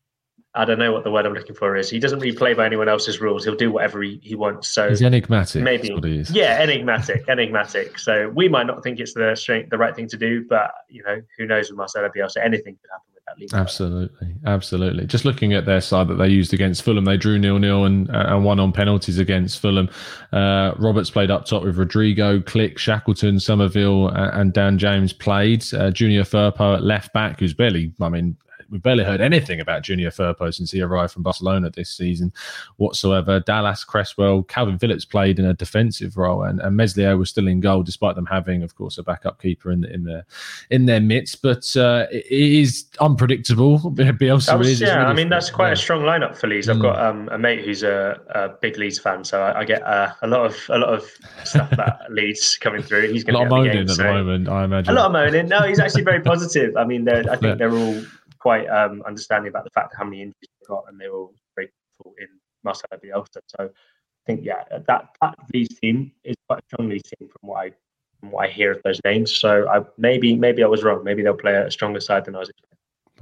I 0.56 0.64
don't 0.64 0.78
know 0.78 0.92
what 0.92 1.02
the 1.02 1.10
word 1.10 1.26
I'm 1.26 1.34
looking 1.34 1.56
for 1.56 1.76
is. 1.76 1.90
He 1.90 1.98
doesn't 1.98 2.20
really 2.20 2.36
play 2.36 2.54
by 2.54 2.64
anyone 2.64 2.88
else's 2.88 3.20
rules. 3.20 3.44
He'll 3.44 3.56
do 3.56 3.72
whatever 3.72 4.02
he, 4.02 4.20
he 4.22 4.36
wants. 4.36 4.68
So 4.68 4.88
he's 4.88 5.02
enigmatic. 5.02 5.62
Maybe, 5.62 5.88
he 5.88 6.24
yeah, 6.30 6.60
enigmatic, 6.60 7.24
enigmatic. 7.28 7.98
So 7.98 8.28
we 8.28 8.48
might 8.48 8.66
not 8.66 8.82
think 8.84 9.00
it's 9.00 9.14
the 9.14 9.34
straight, 9.34 9.70
the 9.70 9.78
right 9.78 9.96
thing 9.96 10.06
to 10.08 10.16
do, 10.16 10.44
but 10.48 10.72
you 10.88 11.02
know, 11.02 11.20
who 11.36 11.46
knows 11.46 11.70
with 11.70 11.76
Marcelo 11.76 12.08
Bielsa, 12.08 12.36
anything 12.36 12.76
could 12.80 12.90
happen 12.90 13.06
with 13.14 13.24
that 13.26 13.38
league. 13.38 13.52
Absolutely, 13.52 14.36
absolutely. 14.46 15.06
Just 15.06 15.24
looking 15.24 15.54
at 15.54 15.66
their 15.66 15.80
side 15.80 16.06
that 16.06 16.18
they 16.18 16.28
used 16.28 16.54
against 16.54 16.82
Fulham, 16.82 17.04
they 17.04 17.16
drew 17.16 17.36
nil 17.36 17.58
nil 17.58 17.84
and 17.84 18.08
uh, 18.10 18.26
and 18.28 18.44
won 18.44 18.60
on 18.60 18.70
penalties 18.70 19.18
against 19.18 19.58
Fulham. 19.58 19.90
Uh, 20.32 20.72
Roberts 20.78 21.10
played 21.10 21.32
up 21.32 21.46
top 21.46 21.64
with 21.64 21.76
Rodrigo, 21.76 22.38
Klich, 22.38 22.78
Shackleton, 22.78 23.40
Summerville, 23.40 24.08
uh, 24.08 24.30
and 24.34 24.52
Dan 24.52 24.78
James 24.78 25.12
played. 25.12 25.64
Uh, 25.74 25.90
Junior 25.90 26.22
Firpo 26.22 26.76
at 26.76 26.84
left 26.84 27.12
back, 27.12 27.40
who's 27.40 27.54
barely, 27.54 27.92
I 28.00 28.08
mean, 28.08 28.36
we 28.70 28.78
barely 28.78 29.04
heard 29.04 29.20
anything 29.20 29.60
about 29.60 29.82
Junior 29.82 30.10
Firpo 30.10 30.52
since 30.52 30.70
he 30.70 30.80
arrived 30.80 31.12
from 31.12 31.22
Barcelona 31.22 31.70
this 31.70 31.90
season 31.90 32.32
whatsoever. 32.76 33.40
Dallas 33.40 33.84
Cresswell, 33.84 34.44
Kalvin 34.44 34.80
Phillips 34.80 35.04
played 35.04 35.38
in 35.38 35.44
a 35.44 35.54
defensive 35.54 36.16
role, 36.16 36.42
and, 36.42 36.60
and 36.60 36.76
Meslier 36.76 37.16
was 37.16 37.30
still 37.30 37.48
in 37.48 37.60
goal, 37.60 37.82
despite 37.82 38.14
them 38.16 38.26
having, 38.26 38.62
of 38.62 38.74
course, 38.74 38.98
a 38.98 39.02
backup 39.02 39.40
keeper 39.40 39.70
in 39.70 39.84
in 39.84 40.04
their 40.04 40.24
in 40.70 40.86
their 40.86 41.00
midst. 41.00 41.42
But 41.42 41.76
uh, 41.76 42.06
it 42.10 42.26
is 42.30 42.86
unpredictable. 43.00 43.78
Bielsa 43.94 44.58
was, 44.58 44.68
is. 44.68 44.80
Yeah, 44.80 44.98
really 44.98 45.06
I 45.10 45.14
mean 45.14 45.28
that's 45.28 45.50
quite 45.50 45.68
yeah. 45.68 45.72
a 45.72 45.76
strong 45.76 46.02
lineup 46.02 46.36
for 46.36 46.46
Leeds. 46.46 46.68
I've 46.68 46.76
mm. 46.76 46.82
got 46.82 46.98
um, 46.98 47.28
a 47.30 47.38
mate 47.38 47.64
who's 47.64 47.82
a, 47.82 48.20
a, 48.30 48.48
big 48.60 48.78
Leeds 48.78 48.98
fan, 48.98 49.24
so 49.24 49.42
I, 49.42 49.60
I 49.60 49.64
get 49.64 49.82
uh, 49.82 50.12
a 50.22 50.26
lot 50.26 50.46
of 50.46 50.56
a 50.70 50.78
lot 50.78 50.94
of 50.94 51.10
stuff 51.44 51.70
about 51.72 51.98
Leeds 52.10 52.56
coming 52.58 52.82
through. 52.82 53.12
He's 53.12 53.24
going 53.24 53.34
to 53.34 53.40
a 53.40 53.42
lot 53.42 53.46
of 53.46 53.50
moaning 53.50 53.72
game, 53.72 53.82
at 53.82 53.90
so. 53.90 54.02
the 54.02 54.08
moment. 54.08 54.48
I 54.48 54.64
imagine 54.64 54.92
a 54.92 54.96
lot 54.96 55.06
of 55.06 55.12
moaning. 55.12 55.48
No, 55.48 55.62
he's 55.62 55.80
actually 55.80 56.02
very 56.02 56.20
positive. 56.32 56.76
I 56.76 56.84
mean, 56.84 57.08
I 57.08 57.22
think 57.22 57.42
yeah. 57.42 57.54
they're 57.54 57.74
all 57.74 58.02
quite 58.44 58.66
um, 58.68 59.02
understanding 59.06 59.48
about 59.48 59.64
the 59.64 59.70
fact 59.70 59.94
of 59.94 59.98
how 59.98 60.04
many 60.04 60.20
injuries 60.20 60.50
they've 60.60 60.68
got, 60.68 60.84
and 60.86 61.00
they're 61.00 61.14
all 61.18 61.32
very 61.56 61.70
grateful 61.96 62.14
in 62.20 62.28
Marcelo 62.62 63.00
Bielsa. 63.02 63.40
So 63.46 63.64
I 63.64 64.22
think, 64.26 64.44
yeah, 64.44 64.64
that 64.70 65.08
that 65.22 65.34
Leeds 65.54 65.80
team 65.80 66.12
is 66.24 66.36
quite 66.46 66.58
a 66.58 66.66
strong 66.68 66.90
Leeds 66.90 67.08
team 67.18 67.30
from 67.32 67.48
what 67.48 67.58
I 67.64 67.72
from 68.20 68.32
what 68.32 68.44
I 68.46 68.50
hear 68.52 68.72
of 68.72 68.82
those 68.84 69.00
names. 69.02 69.34
So 69.34 69.66
I 69.66 69.80
maybe 69.96 70.36
maybe 70.36 70.62
I 70.62 70.66
was 70.66 70.84
wrong. 70.84 71.02
Maybe 71.02 71.22
they'll 71.22 71.42
play 71.46 71.54
a 71.54 71.70
stronger 71.70 72.00
side 72.00 72.26
than 72.26 72.36
I 72.36 72.40
was 72.40 72.50
expecting. 72.50 72.73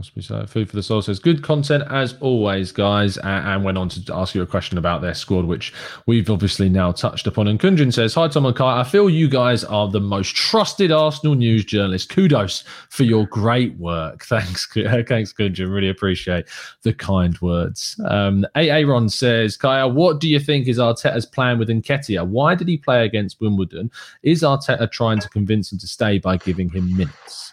Possibly 0.02 0.22
so. 0.24 0.44
Food 0.46 0.68
for 0.68 0.74
the 0.74 0.82
soul 0.82 1.00
says 1.00 1.20
good 1.20 1.44
content 1.44 1.84
as 1.88 2.16
always, 2.18 2.72
guys, 2.72 3.18
and, 3.18 3.62
went 3.62 3.78
on 3.78 3.88
to 3.90 4.02
ask 4.12 4.34
you 4.34 4.42
a 4.42 4.46
question 4.46 4.76
about 4.76 5.00
their 5.00 5.14
squad, 5.14 5.44
which 5.44 5.72
we've 6.06 6.28
obviously 6.28 6.68
now 6.68 6.90
touched 6.90 7.28
upon. 7.28 7.46
And 7.46 7.60
Kunjin 7.60 7.92
says, 7.92 8.12
"Hi 8.14 8.26
Tom 8.26 8.44
and 8.46 8.56
Kai, 8.56 8.80
I 8.80 8.82
feel 8.82 9.08
you 9.08 9.28
guys 9.28 9.62
are 9.62 9.86
the 9.86 10.00
most 10.00 10.34
trusted 10.34 10.90
Arsenal 10.90 11.36
news 11.36 11.64
journalists. 11.64 12.12
Kudos 12.12 12.64
for 12.90 13.04
your 13.04 13.26
great 13.28 13.76
work. 13.76 14.24
Thanks, 14.28 14.66
thanks, 14.74 15.32
Kunjin. 15.32 15.72
Really 15.72 15.88
appreciate 15.88 16.46
the 16.82 16.92
kind 16.92 17.40
words." 17.40 17.94
Um, 18.08 18.44
Aaron 18.56 19.08
says, 19.08 19.56
"Kaya, 19.56 19.86
what 19.86 20.18
do 20.18 20.28
you 20.28 20.40
think 20.40 20.66
is 20.66 20.78
Arteta's 20.78 21.26
plan 21.26 21.60
with 21.60 21.68
Nketiah? 21.68 22.26
Why 22.26 22.56
did 22.56 22.66
he 22.66 22.76
play 22.76 23.04
against 23.04 23.40
Wimbledon? 23.40 23.88
Is 24.24 24.42
Arteta 24.42 24.90
trying 24.90 25.20
to 25.20 25.28
convince 25.28 25.70
him 25.70 25.78
to 25.78 25.86
stay 25.86 26.18
by 26.18 26.38
giving 26.38 26.70
him 26.70 26.96
minutes?" 26.96 27.51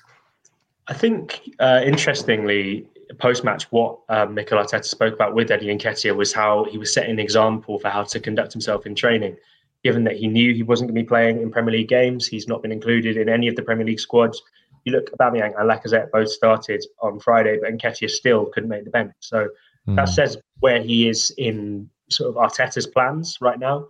I 0.89 0.93
think, 0.93 1.41
uh, 1.60 1.82
interestingly, 1.86 2.88
post 3.19 3.43
match, 3.43 3.71
what 3.71 3.99
um, 4.10 4.34
Mikel 4.34 4.58
Arteta 4.58 4.84
spoke 4.84 5.13
about 5.13 5.36
with 5.36 5.52
Eddie 5.52 5.67
Nketiah 5.67 6.15
was 6.15 6.34
how 6.34 6.65
he 6.65 6.78
was 6.78 6.91
setting 6.91 7.12
an 7.12 7.19
example 7.19 7.80
for 7.80 7.89
how 7.89 8.04
to 8.04 8.19
conduct 8.19 8.54
himself 8.54 8.86
in 8.86 8.95
training. 8.95 9.38
Given 9.84 10.04
that 10.06 10.17
he 10.17 10.28
knew 10.28 10.54
he 10.54 10.63
wasn't 10.63 10.89
going 10.89 10.95
to 10.95 11.04
be 11.04 11.08
playing 11.08 11.41
in 11.41 11.52
Premier 11.52 11.73
League 11.73 11.88
games, 11.88 12.28
he's 12.28 12.47
not 12.47 12.62
been 12.62 12.71
included 12.71 13.17
in 13.17 13.30
any 13.30 13.47
of 13.47 13.56
the 13.56 13.62
Premier 13.62 13.86
League 13.86 13.99
squads. 13.99 14.41
You 14.84 14.93
look, 14.93 15.12
Aubameyang 15.12 15.58
and 15.60 15.69
Lacazette 15.69 16.12
both 16.12 16.30
started 16.30 16.84
on 17.02 17.19
Friday, 17.19 17.60
but 17.62 17.71
Nketiah 17.71 18.10
still 18.10 18.47
couldn't 18.47 18.69
make 18.69 18.84
the 18.84 18.89
bench. 18.89 19.13
So 19.19 19.47
mm. 19.88 19.95
that 19.95 20.10
says 20.10 20.38
where 20.60 20.82
he 20.82 21.08
is 21.08 21.34
in 21.38 21.89
sort 22.10 22.30
of 22.30 22.36
Arteta's 22.36 22.88
plans 22.88 23.38
right 23.39 23.60
now. 23.60 23.88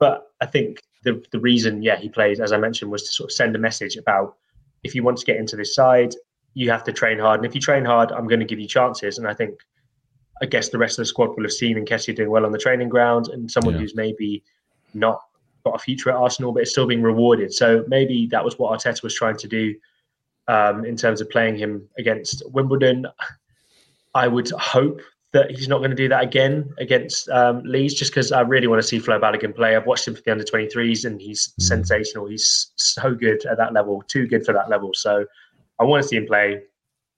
But 0.00 0.26
I 0.40 0.46
think 0.46 0.82
the 1.04 1.24
the 1.30 1.38
reason, 1.38 1.82
yeah, 1.82 1.96
he 1.96 2.08
played, 2.08 2.40
as 2.40 2.52
I 2.52 2.58
mentioned, 2.58 2.90
was 2.90 3.04
to 3.04 3.12
sort 3.12 3.30
of 3.30 3.32
send 3.32 3.54
a 3.54 3.58
message 3.58 3.96
about 3.96 4.36
if 4.82 4.94
you 4.94 5.02
want 5.02 5.18
to 5.18 5.24
get 5.24 5.36
into 5.36 5.56
this 5.56 5.74
side, 5.74 6.14
you 6.54 6.70
have 6.70 6.84
to 6.84 6.92
train 6.92 7.18
hard. 7.18 7.40
And 7.40 7.46
if 7.46 7.54
you 7.54 7.60
train 7.60 7.84
hard, 7.84 8.12
I'm 8.12 8.26
going 8.26 8.40
to 8.40 8.46
give 8.46 8.60
you 8.60 8.68
chances. 8.68 9.18
And 9.18 9.26
I 9.26 9.34
think, 9.34 9.60
I 10.42 10.46
guess 10.46 10.68
the 10.68 10.78
rest 10.78 10.98
of 10.98 11.02
the 11.02 11.06
squad 11.06 11.36
will 11.36 11.44
have 11.44 11.52
seen 11.52 11.76
Nketiah 11.76 12.16
doing 12.16 12.30
well 12.30 12.44
on 12.44 12.52
the 12.52 12.58
training 12.58 12.88
ground 12.88 13.28
and 13.28 13.50
someone 13.50 13.74
yeah. 13.74 13.80
who's 13.80 13.94
maybe 13.94 14.42
not 14.94 15.20
got 15.64 15.74
a 15.74 15.78
future 15.78 16.10
at 16.10 16.16
Arsenal, 16.16 16.52
but 16.52 16.64
is 16.64 16.70
still 16.70 16.86
being 16.86 17.02
rewarded. 17.02 17.52
So 17.52 17.84
maybe 17.88 18.26
that 18.32 18.44
was 18.44 18.58
what 18.58 18.78
Arteta 18.78 19.02
was 19.02 19.14
trying 19.14 19.36
to 19.38 19.48
do 19.48 19.74
um, 20.48 20.84
in 20.84 20.96
terms 20.96 21.20
of 21.20 21.30
playing 21.30 21.56
him 21.56 21.88
against 21.98 22.42
Wimbledon. 22.50 23.06
I 24.14 24.28
would 24.28 24.50
hope 24.50 25.00
that 25.32 25.50
he's 25.50 25.68
not 25.68 25.78
going 25.78 25.90
to 25.90 25.96
do 25.96 26.08
that 26.08 26.22
again 26.22 26.74
against 26.78 27.28
um, 27.30 27.62
Leeds, 27.64 27.94
just 27.94 28.10
because 28.10 28.32
I 28.32 28.42
really 28.42 28.66
want 28.66 28.82
to 28.82 28.86
see 28.86 28.98
Flo 28.98 29.18
Balogun 29.18 29.54
play. 29.54 29.74
I've 29.74 29.86
watched 29.86 30.06
him 30.06 30.14
for 30.14 30.20
the 30.22 30.32
under 30.32 30.44
23s 30.44 31.06
and 31.06 31.20
he's 31.20 31.48
mm. 31.48 31.62
sensational. 31.62 32.26
He's 32.26 32.72
so 32.76 33.14
good 33.14 33.44
at 33.46 33.56
that 33.56 33.72
level, 33.72 34.02
too 34.08 34.26
good 34.26 34.44
for 34.44 34.52
that 34.52 34.68
level. 34.68 34.90
So 34.92 35.24
I 35.82 35.84
want 35.84 36.02
to 36.02 36.08
see 36.08 36.16
him 36.16 36.26
play. 36.26 36.62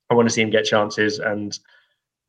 I 0.09 0.13
want 0.13 0.27
to 0.27 0.33
see 0.33 0.41
him 0.41 0.49
get 0.49 0.65
chances, 0.65 1.19
and 1.19 1.57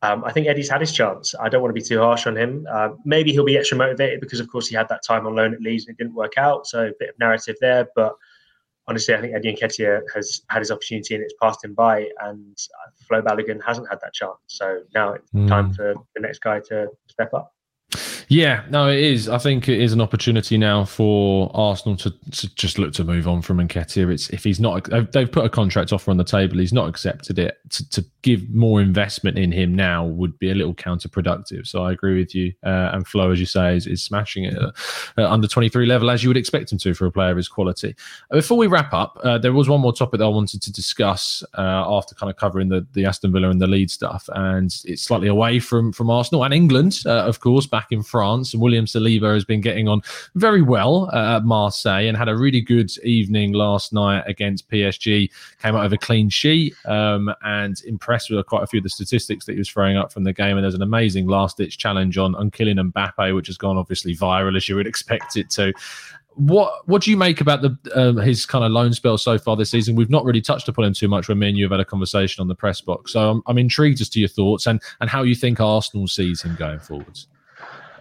um, 0.03 0.25
I 0.25 0.33
think 0.33 0.47
Eddie's 0.47 0.69
had 0.69 0.81
his 0.81 0.93
chance. 0.93 1.35
I 1.41 1.49
don't 1.49 1.63
want 1.63 1.75
to 1.75 1.81
be 1.81 1.87
too 1.87 1.99
harsh 1.99 2.27
on 2.27 2.37
him. 2.37 2.67
Uh, 2.71 2.91
maybe 3.05 3.33
he'll 3.33 3.45
be 3.45 3.57
extra 3.57 3.79
motivated 3.79 4.21
because, 4.21 4.41
of 4.41 4.49
course, 4.49 4.69
he 4.69 4.77
had 4.77 4.89
that 4.89 5.03
time 5.03 5.27
on 5.27 5.35
loan 5.35 5.55
at 5.55 5.61
Leeds 5.61 5.87
and 5.87 5.95
it 5.95 5.99
didn't 6.03 6.15
work 6.15 6.35
out. 6.37 6.67
So 6.67 6.89
a 6.89 6.93
bit 6.99 7.11
of 7.11 7.19
narrative 7.19 7.57
there, 7.61 7.89
but 7.97 8.15
honestly, 8.87 9.15
I 9.15 9.21
think 9.21 9.35
Eddie 9.35 9.55
Nketiah 9.55 10.03
has 10.15 10.43
had 10.49 10.61
his 10.61 10.71
opportunity 10.71 11.15
and 11.15 11.25
it's 11.25 11.35
passed 11.41 11.65
him 11.65 11.75
by, 11.75 12.09
and 12.21 12.57
Flo 13.09 13.23
Balogun 13.23 13.61
hasn't 13.65 13.89
had 13.89 13.99
that 14.03 14.13
chance. 14.13 14.39
So 14.47 14.83
now 14.95 15.15
it's 15.15 15.31
mm. 15.31 15.49
time 15.49 15.73
for 15.73 15.95
the 16.15 16.21
next 16.21 16.41
guy 16.41 16.61
to 16.69 16.89
step 17.09 17.33
up. 17.33 17.53
Yeah, 18.29 18.65
no, 18.71 18.89
it 18.89 18.99
is. 18.99 19.29
I 19.29 19.39
think 19.39 19.69
it 19.69 19.81
is 19.81 19.93
an 19.93 20.01
opportunity 20.01 20.59
now 20.59 20.85
for 20.85 21.51
Arsenal 21.55 21.97
to, 21.99 22.11
to 22.11 22.55
just 22.57 22.79
look 22.79 22.93
to 22.95 23.05
move 23.05 23.29
on 23.29 23.41
from 23.41 23.59
Nketiah. 23.59 24.13
It's 24.13 24.31
if 24.31 24.43
he's 24.43 24.59
not, 24.59 24.89
they've 25.13 25.31
put 25.31 25.45
a 25.45 25.49
contract 25.49 25.93
offer 25.93 26.11
on 26.11 26.17
the 26.17 26.25
table. 26.25 26.59
He's 26.59 26.73
not 26.73 26.89
accepted 26.89 27.39
it. 27.39 27.59
To, 27.71 27.91
to 27.91 28.05
give 28.27 28.51
more 28.51 28.81
investment 28.81 29.39
in 29.39 29.53
him 29.53 29.75
now 29.75 30.05
would 30.05 30.39
be 30.39 30.51
a 30.51 30.55
little 30.55 30.75
counterproductive. 30.75 31.67
So 31.67 31.85
I 31.85 31.93
agree 31.93 32.19
with 32.19 32.35
you. 32.35 32.53
Uh, 32.65 32.91
and 32.93 33.07
Flo, 33.07 33.31
as 33.31 33.41
you 33.41 33.47
say, 33.47 33.77
is, 33.77 33.87
is 33.87 34.03
smashing 34.03 34.45
it 34.45 34.55
at, 34.55 34.75
at 35.17 35.25
under 35.25 35.49
twenty 35.49 35.69
three 35.69 35.87
level 35.87 36.11
as 36.11 36.23
you 36.23 36.29
would 36.29 36.37
expect 36.37 36.73
him 36.73 36.79
to 36.79 36.93
for 36.93 37.07
a 37.07 37.13
player 37.13 37.31
of 37.31 37.37
his 37.37 37.49
quality. 37.49 37.95
Before 38.31 38.59
we 38.59 38.67
wrap 38.67 38.93
up, 38.93 39.19
uh, 39.23 39.39
there 39.39 39.53
was 39.53 39.69
one 39.69 39.81
more 39.81 39.93
topic 39.93 40.19
that 40.19 40.27
I 40.27 40.29
wanted 40.29 40.61
to 40.63 40.73
discuss 40.73 41.43
uh, 41.57 41.85
after 41.97 42.15
kind 42.15 42.31
of 42.31 42.37
covering 42.37 42.69
the 42.69 42.87
the 42.93 43.07
Aston 43.07 43.33
Villa 43.33 43.49
and 43.49 43.61
the 43.61 43.67
Leeds 43.67 43.93
stuff, 43.93 44.29
and 44.35 44.75
it's 44.85 45.03
slightly 45.03 45.29
away 45.29 45.59
from 45.59 45.93
from 45.93 46.11
Arsenal 46.11 46.45
and 46.45 46.53
England, 46.53 46.99
uh, 47.07 47.25
of 47.25 47.41
course, 47.41 47.67
back 47.67 47.93
in. 47.93 48.03
France 48.03 48.17
France. 48.17 48.55
William 48.55 48.87
Saliba 48.87 49.35
has 49.35 49.45
been 49.45 49.61
getting 49.61 49.89
on 49.89 50.01
very 50.37 50.63
well 50.63 51.11
uh, 51.13 51.37
at 51.37 51.45
Marseille 51.45 52.09
and 52.09 52.17
had 52.17 52.31
a 52.31 52.35
really 52.35 52.63
good 52.63 52.91
evening 53.05 53.53
last 53.53 53.93
night 53.93 54.25
against 54.27 54.71
PSG. 54.71 55.31
Came 55.61 55.77
out 55.77 55.85
of 55.85 55.93
a 55.93 55.99
clean 55.99 56.31
sheet 56.31 56.75
um, 56.87 57.31
and 57.45 57.83
impressed 57.85 58.16
with 58.31 58.45
quite 58.47 58.63
a 58.63 58.67
few 58.67 58.79
of 58.79 58.85
the 58.85 58.91
statistics 58.91 59.47
that 59.47 59.53
he 59.53 59.59
was 59.59 59.69
throwing 59.69 59.97
up 59.97 60.13
from 60.13 60.25
the 60.25 60.33
game. 60.33 60.57
And 60.57 60.65
there's 60.65 60.75
an 60.75 60.83
amazing 60.83 61.27
last 61.27 61.57
ditch 61.57 61.79
challenge 61.79 62.19
on, 62.19 62.35
on 62.35 62.51
Kylian 62.51 62.93
Mbappe, 62.93 63.35
which 63.35 63.47
has 63.49 63.57
gone 63.57 63.77
obviously 63.77 64.15
viral 64.15 64.57
as 64.57 64.69
you 64.69 64.77
would 64.77 64.87
expect 64.87 65.37
it 65.37 65.51
to 65.51 65.73
what 66.37 66.87
what 66.87 67.03
do 67.03 67.11
you 67.11 67.17
make 67.17 67.41
about 67.41 67.63
the 67.63 67.77
um, 67.95 68.19
his 68.19 68.45
kind 68.45 68.63
of 68.63 68.71
loan 68.71 68.93
spell 68.93 69.17
so 69.17 69.39
far 69.39 69.57
this 69.57 69.71
season? 69.71 69.97
We've 69.97 70.11
not 70.11 70.25
really 70.25 70.43
touched 70.43 70.69
upon 70.69 70.85
him 70.85 70.93
too 70.93 71.09
much 71.09 71.29
when 71.29 71.39
me 71.39 71.49
and 71.49 71.57
you 71.57 71.65
have 71.65 71.71
had 71.71 71.81
a 71.81 71.85
conversation 71.85 72.43
on 72.43 72.49
the 72.49 72.55
press 72.55 72.81
box. 72.81 73.15
So 73.15 73.31
I'm, 73.31 73.43
I'm 73.47 73.59
intrigued 73.59 74.01
as 74.03 74.11
to 74.11 74.21
your 74.21 74.29
thoughts 74.29 74.67
and 74.67 74.81
and 75.01 75.09
how 75.09 75.23
you 75.23 75.35
think 75.35 75.61
Arsenal 75.61 76.07
sees 76.07 76.43
him 76.43 76.55
going 76.57 76.79
forwards. 76.79 77.27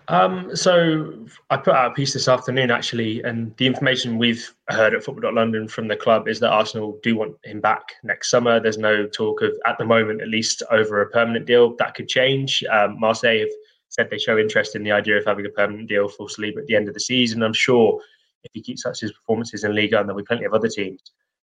Um, 0.07 0.55
so 0.55 1.25
I 1.49 1.57
put 1.57 1.73
out 1.73 1.91
a 1.91 1.93
piece 1.93 2.13
this 2.13 2.27
afternoon 2.27 2.69
actually, 2.69 3.23
and 3.23 3.55
the 3.57 3.65
information 3.65 4.17
we've 4.17 4.53
heard 4.69 4.93
at 4.93 5.03
Football 5.03 5.33
London 5.33 5.67
from 5.67 5.87
the 5.87 5.95
club 5.95 6.27
is 6.27 6.39
that 6.41 6.51
Arsenal 6.51 6.99
do 7.01 7.15
want 7.15 7.35
him 7.43 7.59
back 7.59 7.93
next 8.03 8.29
summer. 8.29 8.59
There's 8.59 8.77
no 8.77 9.07
talk 9.07 9.41
of, 9.41 9.51
at 9.65 9.77
the 9.77 9.85
moment 9.85 10.21
at 10.21 10.27
least, 10.27 10.61
over 10.69 11.01
a 11.01 11.09
permanent 11.09 11.45
deal. 11.45 11.75
That 11.77 11.95
could 11.95 12.07
change. 12.07 12.63
Um, 12.71 12.99
Marseille 12.99 13.39
have 13.39 13.49
said 13.89 14.09
they 14.09 14.19
show 14.19 14.37
interest 14.37 14.75
in 14.75 14.83
the 14.83 14.91
idea 14.91 15.17
of 15.17 15.25
having 15.25 15.45
a 15.45 15.49
permanent 15.49 15.89
deal 15.89 16.07
for 16.07 16.27
Saliba 16.27 16.57
at 16.57 16.67
the 16.67 16.75
end 16.75 16.87
of 16.87 16.93
the 16.93 16.99
season. 16.99 17.41
I'm 17.41 17.53
sure 17.53 17.99
if 18.43 18.51
he 18.53 18.61
keeps 18.61 18.85
up 18.85 18.95
his 18.95 19.11
performances 19.11 19.63
in 19.63 19.75
Liga, 19.75 19.99
and 19.99 20.07
there'll 20.07 20.21
be 20.21 20.25
plenty 20.25 20.45
of 20.45 20.53
other 20.53 20.69
teams 20.69 21.01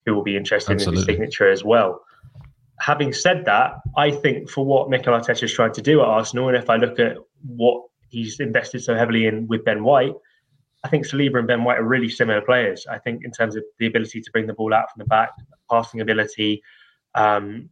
who 0.05 0.15
will 0.15 0.23
be 0.23 0.37
interested 0.37 0.73
Absolutely. 0.73 1.01
in 1.01 1.07
his 1.07 1.07
signature 1.07 1.51
as 1.51 1.65
well. 1.65 2.03
Having 2.81 3.13
said 3.13 3.45
that, 3.47 3.77
I 3.97 4.11
think 4.11 4.51
for 4.51 4.65
what 4.65 4.91
Mikel 4.91 5.15
Arteta 5.15 5.45
is 5.45 5.53
trying 5.53 5.73
to 5.73 5.83
do 5.83 6.01
at 6.03 6.09
Arsenal, 6.09 6.49
and 6.49 6.57
if 6.57 6.69
I 6.69 6.77
look 6.77 6.99
at 6.99 7.17
what 7.47 7.85
he's 8.13 8.39
invested 8.39 8.85
so 8.85 8.95
heavily 8.95 9.27
in 9.27 9.49
with 9.49 9.65
Ben 9.65 9.83
White. 9.83 10.15
I 10.85 10.89
think 10.89 11.07
Saliba 11.07 11.39
and 11.39 11.47
Ben 11.47 11.65
White 11.65 11.79
are 11.79 11.85
really 11.85 12.09
similar 12.09 12.41
players. 12.41 12.87
I 12.87 12.99
think 12.99 13.25
in 13.25 13.31
terms 13.31 13.57
of 13.57 13.65
the 13.79 13.87
ability 13.87 14.21
to 14.21 14.31
bring 14.33 14.47
the 14.47 14.55
ball 14.55 14.75
out 14.75 14.91
from 14.93 14.99
the 14.99 15.07
back, 15.07 15.31
passing 15.71 16.01
ability, 16.01 16.63
um, 17.15 17.71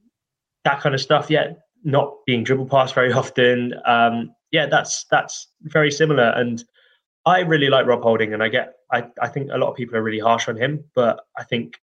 that 0.64 0.80
kind 0.80 0.94
of 0.94 1.00
stuff. 1.00 1.30
Yeah, 1.30 1.52
not 1.84 2.14
being 2.26 2.44
dribble 2.44 2.66
passed 2.66 2.94
very 2.94 3.12
often. 3.22 3.74
Um, 3.84 4.34
yeah, 4.50 4.66
that's 4.66 5.04
that's 5.10 5.48
very 5.62 5.90
similar. 5.90 6.32
And 6.36 6.64
I 7.26 7.40
really 7.40 7.68
like 7.68 7.86
Rob 7.86 8.02
Holding, 8.02 8.32
and 8.32 8.42
I 8.42 8.48
get 8.48 8.74
I, 8.90 9.06
I 9.20 9.28
think 9.28 9.50
a 9.52 9.58
lot 9.58 9.70
of 9.70 9.76
people 9.76 9.96
are 9.96 10.02
really 10.02 10.18
harsh 10.18 10.48
on 10.48 10.56
him, 10.56 10.84
but 10.94 11.20
I 11.38 11.44
think 11.44 11.74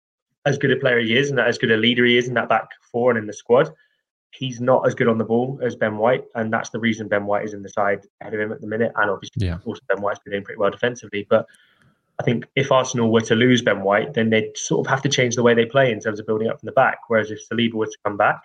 as 0.46 0.58
good 0.58 0.70
a 0.70 0.76
player 0.76 1.00
he 1.00 1.16
is, 1.16 1.30
and 1.30 1.38
as 1.40 1.58
good 1.58 1.72
a 1.72 1.76
leader 1.76 2.04
he 2.04 2.16
is 2.16 2.28
in 2.28 2.34
that 2.34 2.48
back 2.48 2.68
four 2.92 3.10
and 3.10 3.18
in 3.18 3.26
the 3.26 3.32
squad, 3.32 3.70
he's 4.30 4.60
not 4.60 4.86
as 4.86 4.94
good 4.94 5.08
on 5.08 5.18
the 5.18 5.24
ball 5.24 5.58
as 5.62 5.74
Ben 5.74 5.96
White, 5.96 6.24
and 6.34 6.52
that's 6.52 6.70
the 6.70 6.78
reason 6.78 7.08
Ben 7.08 7.26
White 7.26 7.44
is 7.44 7.54
in 7.54 7.62
the 7.62 7.68
side 7.68 8.06
ahead 8.20 8.34
of 8.34 8.40
him 8.40 8.52
at 8.52 8.60
the 8.60 8.66
minute. 8.66 8.92
And 8.96 9.10
obviously, 9.10 9.46
yeah. 9.46 9.58
also 9.64 9.80
Ben 9.88 10.02
White's 10.02 10.18
been 10.20 10.32
doing 10.32 10.44
pretty 10.44 10.58
well 10.58 10.70
defensively. 10.70 11.26
But 11.28 11.46
I 12.20 12.22
think 12.22 12.46
if 12.54 12.72
Arsenal 12.72 13.10
were 13.10 13.20
to 13.22 13.34
lose 13.34 13.62
Ben 13.62 13.82
White, 13.82 14.14
then 14.14 14.30
they'd 14.30 14.56
sort 14.56 14.86
of 14.86 14.90
have 14.90 15.02
to 15.02 15.08
change 15.08 15.36
the 15.36 15.42
way 15.42 15.54
they 15.54 15.66
play 15.66 15.90
in 15.90 16.00
terms 16.00 16.20
of 16.20 16.26
building 16.26 16.48
up 16.48 16.60
from 16.60 16.66
the 16.66 16.72
back. 16.72 16.98
Whereas 17.08 17.30
if 17.30 17.46
Saliba 17.48 17.74
were 17.74 17.86
to 17.86 17.98
come 18.04 18.16
back, 18.16 18.42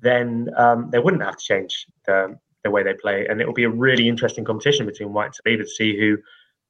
then 0.00 0.50
um, 0.56 0.90
they 0.90 0.98
wouldn't 0.98 1.22
have 1.22 1.36
to 1.36 1.44
change 1.44 1.86
the, 2.06 2.38
the 2.64 2.70
way 2.70 2.82
they 2.82 2.94
play, 2.94 3.26
and 3.26 3.40
it 3.40 3.46
will 3.46 3.54
be 3.54 3.64
a 3.64 3.70
really 3.70 4.08
interesting 4.08 4.44
competition 4.44 4.86
between 4.86 5.12
White 5.12 5.26
and 5.26 5.34
Saliba 5.34 5.62
to 5.62 5.68
see 5.68 5.98
who 5.98 6.18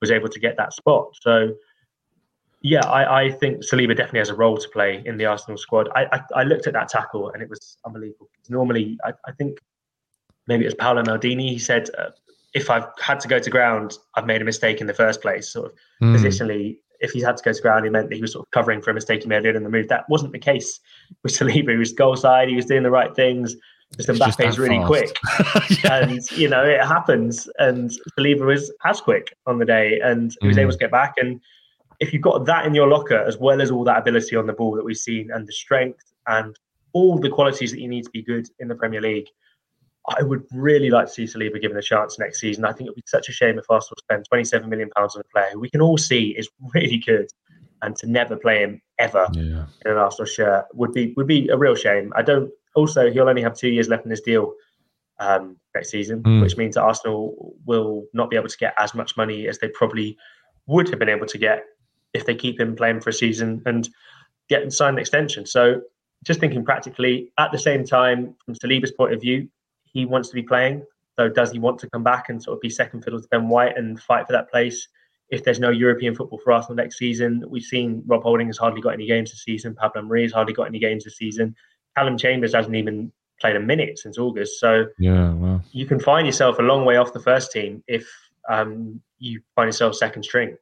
was 0.01 0.11
able 0.11 0.29
to 0.29 0.41
get 0.41 0.57
that 0.57 0.73
spot. 0.73 1.11
So 1.21 1.55
Yeah, 2.61 2.85
I, 2.87 3.25
I 3.25 3.31
think 3.31 3.65
Saliba 3.65 3.97
definitely 3.97 4.19
has 4.19 4.31
a 4.31 4.35
role 4.35 4.57
to 4.57 4.69
play 4.71 5.03
in 5.07 5.17
the 5.17 5.27
Arsenal 5.27 5.57
squad. 5.57 5.89
I, 5.95 6.07
I, 6.13 6.21
I 6.41 6.43
looked 6.43 6.67
at 6.67 6.73
that 6.73 6.89
tackle 6.89 7.31
and 7.31 7.43
it 7.43 7.49
was 7.49 7.77
unbelievable. 7.87 8.29
Normally, 8.49 8.99
I, 9.05 9.13
I 9.27 9.33
think 9.33 9.59
maybe 10.49 10.65
it 10.65 10.67
was 10.67 10.75
Paolo 10.75 11.03
Maldini. 11.03 11.51
He 11.51 11.59
said, 11.59 11.89
uh, 11.97 12.11
if 12.55 12.69
I've 12.69 12.87
had 13.01 13.21
to 13.21 13.29
go 13.29 13.39
to 13.39 13.51
ground, 13.51 13.99
I've 14.15 14.27
made 14.27 14.43
a 14.43 14.45
mistake 14.45 14.81
in 14.81 14.89
the 14.89 14.95
first 14.95 15.23
place. 15.23 15.53
Sort 15.53 15.67
of 15.67 15.73
mm. 16.03 16.17
positionally, 16.17 16.79
if 17.01 17.13
he 17.13 17.21
had 17.21 17.37
to 17.37 17.45
go 17.45 17.53
to 17.53 17.63
ground, 17.63 17.85
he 17.85 17.91
meant 17.91 18.09
that 18.09 18.17
he 18.17 18.23
was 18.23 18.33
sort 18.33 18.47
of 18.47 18.51
covering 18.51 18.83
for 18.83 18.91
a 18.91 18.95
mistake 18.95 19.23
he 19.23 19.29
made 19.29 19.47
in 19.47 19.63
the 19.63 19.71
move. 19.71 19.87
That 19.89 20.09
wasn't 20.09 20.33
the 20.33 20.39
case 20.39 20.81
with 21.23 21.33
Saliba. 21.39 21.71
He 21.71 21.77
was 21.77 21.93
goal 21.93 22.17
side. 22.17 22.49
He 22.49 22.57
was 22.57 22.67
doing 22.67 22.83
the 22.83 22.91
right 22.91 23.15
things. 23.15 23.55
Just 23.97 24.09
Mbappe 24.09 24.47
is 24.47 24.59
really 24.59 24.77
fast. 24.77 24.87
quick, 24.87 25.19
yeah. 25.85 26.03
and 26.03 26.31
you 26.33 26.47
know 26.47 26.63
it 26.63 26.85
happens. 26.85 27.49
And 27.59 27.91
Saliba 28.19 28.45
was 28.45 28.71
as 28.85 29.01
quick 29.01 29.35
on 29.47 29.59
the 29.59 29.65
day, 29.65 29.99
and 30.01 30.35
he 30.43 30.47
was 30.47 30.57
mm. 30.57 30.61
able 30.61 30.73
to 30.73 30.79
get 30.79 30.91
back. 30.91 31.15
And 31.17 31.41
if 32.01 32.13
you've 32.13 32.23
got 32.23 32.47
that 32.47 32.67
in 32.67 32.75
your 32.75 32.89
locker, 32.89 33.19
as 33.19 33.39
well 33.39 33.61
as 33.61 33.71
all 33.71 33.85
that 33.85 33.99
ability 33.99 34.37
on 34.37 34.47
the 34.47 34.53
ball 34.53 34.75
that 34.77 34.85
we've 34.85 34.97
seen, 34.97 35.31
and 35.33 35.47
the 35.47 35.53
strength 35.53 36.13
and 36.27 36.57
all 36.93 37.19
the 37.19 37.29
qualities 37.29 37.71
that 37.71 37.81
you 37.81 37.89
need 37.89 38.05
to 38.05 38.11
be 38.11 38.23
good 38.23 38.49
in 38.61 38.69
the 38.69 38.75
Premier 38.75 39.01
League, 39.01 39.29
I 40.09 40.23
would 40.23 40.45
really 40.53 40.91
like 40.91 41.07
to 41.07 41.13
see 41.13 41.25
Saliba 41.25 41.61
given 41.61 41.77
a 41.77 41.83
chance 41.83 42.19
next 42.19 42.41
season. 42.41 42.65
I 42.65 42.73
think 42.73 42.87
it 42.87 42.91
would 42.91 42.97
be 42.97 43.03
such 43.07 43.29
a 43.29 43.33
shame 43.33 43.59
if 43.59 43.65
Arsenal 43.69 43.97
spend 43.99 44.25
27 44.27 44.69
million 44.69 44.91
pounds 44.97 45.17
on 45.17 45.21
a 45.21 45.33
player 45.33 45.51
who 45.53 45.61
we 45.61 45.71
can 45.71 45.81
all 45.81 45.99
see 45.99 46.31
is 46.31 46.49
really 46.75 46.99
good, 46.99 47.29
and 47.83 47.97
to 47.97 48.07
never 48.07 48.37
play 48.37 48.61
him 48.61 48.81
ever 48.99 49.29
yeah. 49.33 49.67
in 49.85 49.93
an 49.93 49.99
Arsenal 49.99 50.27
shirt 50.27 50.67
would 50.75 50.93
be 50.93 51.15
would 51.17 51.27
be 51.27 51.49
a 51.49 51.57
real 51.57 51.75
shame. 51.75 52.13
I 52.17 52.23
don't. 52.23 52.51
Also, 52.75 53.11
he'll 53.11 53.29
only 53.29 53.43
have 53.43 53.57
two 53.57 53.71
years 53.71 53.89
left 53.89 54.05
in 54.05 54.11
his 54.11 54.21
deal 54.21 54.53
um, 55.19 55.57
next 55.75 55.91
season, 55.91 56.23
mm. 56.23 56.43
which 56.43 56.57
means 56.57 56.77
that 56.77 56.83
Arsenal 56.83 57.57
will 57.67 58.05
not 58.13 58.31
be 58.31 58.37
able 58.37 58.49
to 58.49 58.59
get 58.59 58.75
as 58.79 58.95
much 58.95 59.17
money 59.17 59.49
as 59.49 59.59
they 59.59 59.69
probably 59.69 60.17
would 60.67 60.89
have 60.89 60.99
been 60.99 61.09
able 61.09 61.27
to 61.27 61.39
get 61.39 61.65
if 62.15 62.27
they 62.27 62.35
keep 62.35 62.61
him 62.61 62.75
playing 62.77 63.01
for 63.01 63.11
a 63.11 63.13
season 63.13 63.63
and 63.67 63.89
get 64.49 64.63
him 64.63 64.71
signed 64.71 64.97
an 64.97 65.01
extension. 65.01 65.47
So 65.47 65.83
just 66.25 66.41
thinking 66.41 66.65
practically, 66.65 67.33
at 67.39 67.53
the 67.53 67.59
same 67.59 67.85
time, 67.85 68.35
from 68.45 68.55
Saliba's 68.55 68.93
point 68.93 69.13
of 69.13 69.21
view, 69.21 69.49
he 69.85 70.07
wants 70.07 70.29
to 70.29 70.35
be 70.35 70.43
playing. 70.43 70.85
So 71.19 71.29
does 71.29 71.53
he 71.53 71.59
want 71.59 71.79
to 71.81 71.91
come 71.91 72.05
back 72.05 72.29
and 72.29 72.43
sort 72.43 72.57
of 72.57 72.61
be 72.61 72.71
second 72.71 73.03
fiddle 73.03 73.21
to 73.21 73.29
Ben 73.29 73.49
White 73.49 73.77
and 73.77 74.01
fight 74.01 74.27
for 74.27 74.33
that 74.33 74.51
place? 74.51 74.89
If 75.31 75.45
there's 75.45 75.61
no 75.61 75.71
European 75.71 76.15
football 76.15 76.39
for 76.39 76.53
Arsenal 76.53 76.77
next 76.77 76.97
season, 76.97 77.45
we've 77.49 77.63
seen 77.63 78.03
Rob 78.07 78.23
Holding 78.23 78.47
has 78.47 78.57
hardly 78.57 78.81
got 78.81 78.95
any 78.95 79.07
games 79.07 79.31
this 79.31 79.43
season. 79.43 79.75
Pablo 79.75 80.03
Mari 80.03 80.23
has 80.23 80.33
hardly 80.33 80.55
got 80.55 80.65
any 80.65 80.79
games 80.79 81.05
this 81.05 81.19
season. 81.19 81.55
Callum 81.97 82.17
Chambers 82.17 82.55
hasn't 82.55 82.77
even 82.77 83.13
played 83.41 83.57
a 83.57 83.61
minute 83.61 83.99
since 83.99 84.17
August. 84.17 84.59
So 84.59 84.87
yeah, 84.99 85.35
well. 85.35 85.63
you 85.73 85.87
can 85.87 86.01
find 86.01 86.27
yourself 86.27 86.59
a 86.59 86.63
long 86.63 86.85
way 86.85 86.97
off 86.97 87.13
the 87.13 87.21
first 87.21 87.53
team 87.53 87.83
if 87.87 88.09
um, 88.49 89.01
you 89.19 89.41
find 89.55 89.69
yourself 89.69 89.97
second 89.97 90.23
string 90.23 90.57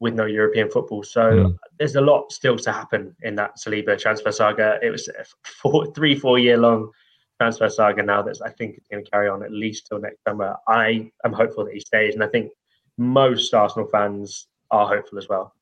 with 0.00 0.14
no 0.14 0.24
European 0.24 0.70
football. 0.70 1.02
So 1.02 1.20
mm. 1.20 1.56
there's 1.78 1.94
a 1.94 2.00
lot 2.00 2.32
still 2.32 2.56
to 2.58 2.72
happen 2.72 3.14
in 3.22 3.34
that 3.36 3.58
Saliba 3.58 3.98
transfer 3.98 4.32
saga. 4.32 4.78
It 4.82 4.90
was 4.90 5.08
a 5.08 5.24
four, 5.44 5.86
three, 5.94 6.14
four 6.18 6.38
year 6.38 6.56
long 6.56 6.90
transfer 7.38 7.68
saga 7.70 8.02
now 8.02 8.20
that's 8.20 8.42
I 8.42 8.50
think 8.50 8.76
it's 8.76 8.88
going 8.88 9.02
to 9.04 9.10
carry 9.10 9.28
on 9.28 9.42
at 9.42 9.52
least 9.52 9.86
till 9.86 10.00
next 10.00 10.22
summer. 10.26 10.56
I 10.66 11.10
am 11.24 11.32
hopeful 11.32 11.64
that 11.66 11.74
he 11.74 11.80
stays, 11.80 12.14
and 12.14 12.24
I 12.24 12.28
think 12.28 12.50
most 12.98 13.54
Arsenal 13.54 13.88
fans 13.88 14.46
are 14.70 14.88
hopeful 14.88 15.18
as 15.18 15.28
well. 15.28 15.54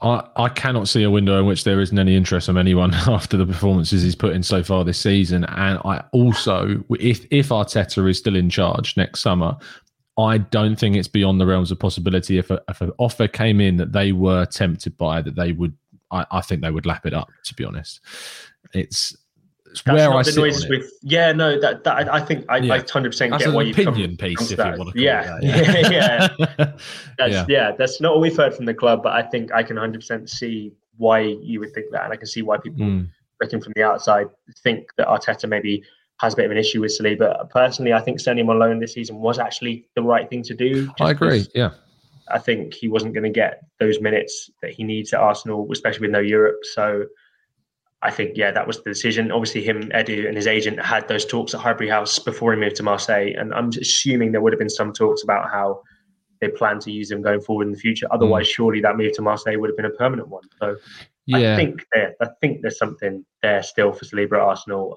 I, 0.00 0.28
I 0.36 0.48
cannot 0.48 0.88
see 0.88 1.04
a 1.04 1.10
window 1.10 1.38
in 1.38 1.46
which 1.46 1.62
there 1.64 1.80
isn't 1.80 1.98
any 1.98 2.16
interest 2.16 2.46
from 2.46 2.56
anyone 2.56 2.92
after 3.08 3.36
the 3.36 3.46
performances 3.46 4.02
he's 4.02 4.16
put 4.16 4.32
in 4.32 4.42
so 4.42 4.62
far 4.62 4.84
this 4.84 4.98
season. 4.98 5.44
And 5.44 5.78
I 5.84 6.04
also, 6.12 6.82
if 6.90 7.26
if 7.30 7.48
Arteta 7.48 8.08
is 8.08 8.18
still 8.18 8.36
in 8.36 8.50
charge 8.50 8.96
next 8.96 9.20
summer, 9.20 9.56
I 10.18 10.38
don't 10.38 10.76
think 10.76 10.96
it's 10.96 11.08
beyond 11.08 11.40
the 11.40 11.46
realms 11.46 11.70
of 11.70 11.78
possibility 11.78 12.38
if, 12.38 12.50
a, 12.50 12.62
if 12.68 12.80
an 12.80 12.92
offer 12.98 13.28
came 13.28 13.60
in 13.60 13.76
that 13.78 13.92
they 13.92 14.12
were 14.12 14.44
tempted 14.46 14.96
by 14.98 15.22
that 15.22 15.34
they 15.34 15.52
would. 15.52 15.76
I, 16.10 16.26
I 16.30 16.40
think 16.42 16.60
they 16.60 16.70
would 16.70 16.84
lap 16.84 17.06
it 17.06 17.14
up. 17.14 17.30
To 17.44 17.54
be 17.54 17.64
honest, 17.64 18.00
it's 18.74 19.16
that's 19.72 19.86
where 19.86 20.12
I 20.12 20.22
sit 20.22 20.36
noises 20.36 20.68
with. 20.68 20.92
Yeah, 21.02 21.32
no, 21.32 21.58
that, 21.60 21.84
that 21.84 22.12
I 22.12 22.20
think 22.20 22.44
I, 22.48 22.58
yeah. 22.58 22.74
I 22.74 22.80
100% 22.80 23.38
get 23.38 23.52
what 23.52 23.66
you've 23.66 23.78
opinion 23.78 24.16
come, 24.16 24.28
piece, 24.28 24.50
if 24.50 24.58
that. 24.58 24.74
you 24.74 24.78
want 24.78 24.94
to 24.94 25.00
yeah. 25.00 25.38
it 25.40 25.42
that. 25.42 25.90
Yeah, 25.90 26.28
yeah. 26.58 26.72
that's, 27.18 27.32
yeah. 27.32 27.46
yeah, 27.48 27.72
that's 27.72 28.00
not 28.00 28.12
what 28.12 28.20
we've 28.20 28.36
heard 28.36 28.54
from 28.54 28.66
the 28.66 28.74
club, 28.74 29.02
but 29.02 29.12
I 29.12 29.22
think 29.22 29.52
I 29.52 29.62
can 29.62 29.76
100% 29.76 30.28
see 30.28 30.72
why 30.98 31.20
you 31.20 31.60
would 31.60 31.72
think 31.72 31.90
that, 31.92 32.04
and 32.04 32.12
I 32.12 32.16
can 32.16 32.26
see 32.26 32.42
why 32.42 32.58
people 32.58 32.84
mm. 32.84 33.08
looking 33.40 33.60
from 33.60 33.72
the 33.74 33.82
outside 33.82 34.26
think 34.62 34.88
that 34.98 35.06
Arteta 35.06 35.48
maybe 35.48 35.82
has 36.22 36.32
a 36.32 36.36
bit 36.36 36.46
of 36.46 36.52
an 36.52 36.56
issue 36.56 36.80
with 36.80 36.96
Saliba. 36.98 37.50
Personally, 37.50 37.92
I 37.92 38.00
think 38.00 38.20
sending 38.20 38.44
him 38.44 38.50
on 38.50 38.58
loan 38.58 38.78
this 38.78 38.94
season 38.94 39.16
was 39.16 39.38
actually 39.38 39.86
the 39.96 40.02
right 40.02 40.30
thing 40.30 40.42
to 40.44 40.54
do. 40.54 40.90
I 41.00 41.10
agree. 41.10 41.46
Yeah. 41.54 41.72
I 42.30 42.38
think 42.38 42.72
he 42.72 42.88
wasn't 42.88 43.12
going 43.12 43.24
to 43.24 43.30
get 43.30 43.64
those 43.80 44.00
minutes 44.00 44.48
that 44.62 44.72
he 44.72 44.84
needs 44.84 45.12
at 45.12 45.20
Arsenal, 45.20 45.68
especially 45.72 46.02
with 46.02 46.12
no 46.12 46.20
Europe. 46.20 46.60
So 46.62 47.06
I 48.02 48.10
think, 48.12 48.36
yeah, 48.36 48.52
that 48.52 48.66
was 48.66 48.82
the 48.82 48.90
decision. 48.90 49.32
Obviously, 49.32 49.64
him, 49.64 49.90
Edu, 49.90 50.26
and 50.26 50.36
his 50.36 50.46
agent 50.46 50.80
had 50.80 51.08
those 51.08 51.26
talks 51.26 51.54
at 51.54 51.60
Highbury 51.60 51.88
House 51.88 52.18
before 52.20 52.54
he 52.54 52.60
moved 52.60 52.76
to 52.76 52.82
Marseille. 52.84 53.32
And 53.36 53.52
I'm 53.52 53.70
assuming 53.70 54.30
there 54.30 54.40
would 54.40 54.52
have 54.52 54.60
been 54.60 54.70
some 54.70 54.92
talks 54.92 55.24
about 55.24 55.50
how 55.50 55.82
they 56.40 56.48
plan 56.48 56.78
to 56.80 56.90
use 56.90 57.10
him 57.10 57.22
going 57.22 57.40
forward 57.40 57.66
in 57.66 57.72
the 57.72 57.78
future. 57.78 58.06
Otherwise, 58.10 58.46
mm. 58.46 58.50
surely 58.50 58.80
that 58.80 58.96
move 58.96 59.12
to 59.14 59.22
Marseille 59.22 59.58
would 59.58 59.70
have 59.70 59.76
been 59.76 59.86
a 59.86 59.90
permanent 59.90 60.28
one. 60.28 60.44
So 60.60 60.76
yeah. 61.26 61.52
I 61.52 61.56
think 61.56 61.84
there, 61.92 62.14
I 62.20 62.28
think 62.40 62.62
there's 62.62 62.78
something 62.78 63.24
there 63.42 63.62
still 63.62 63.92
for 63.92 64.04
Saliba 64.04 64.34
at 64.34 64.40
Arsenal. 64.40 64.96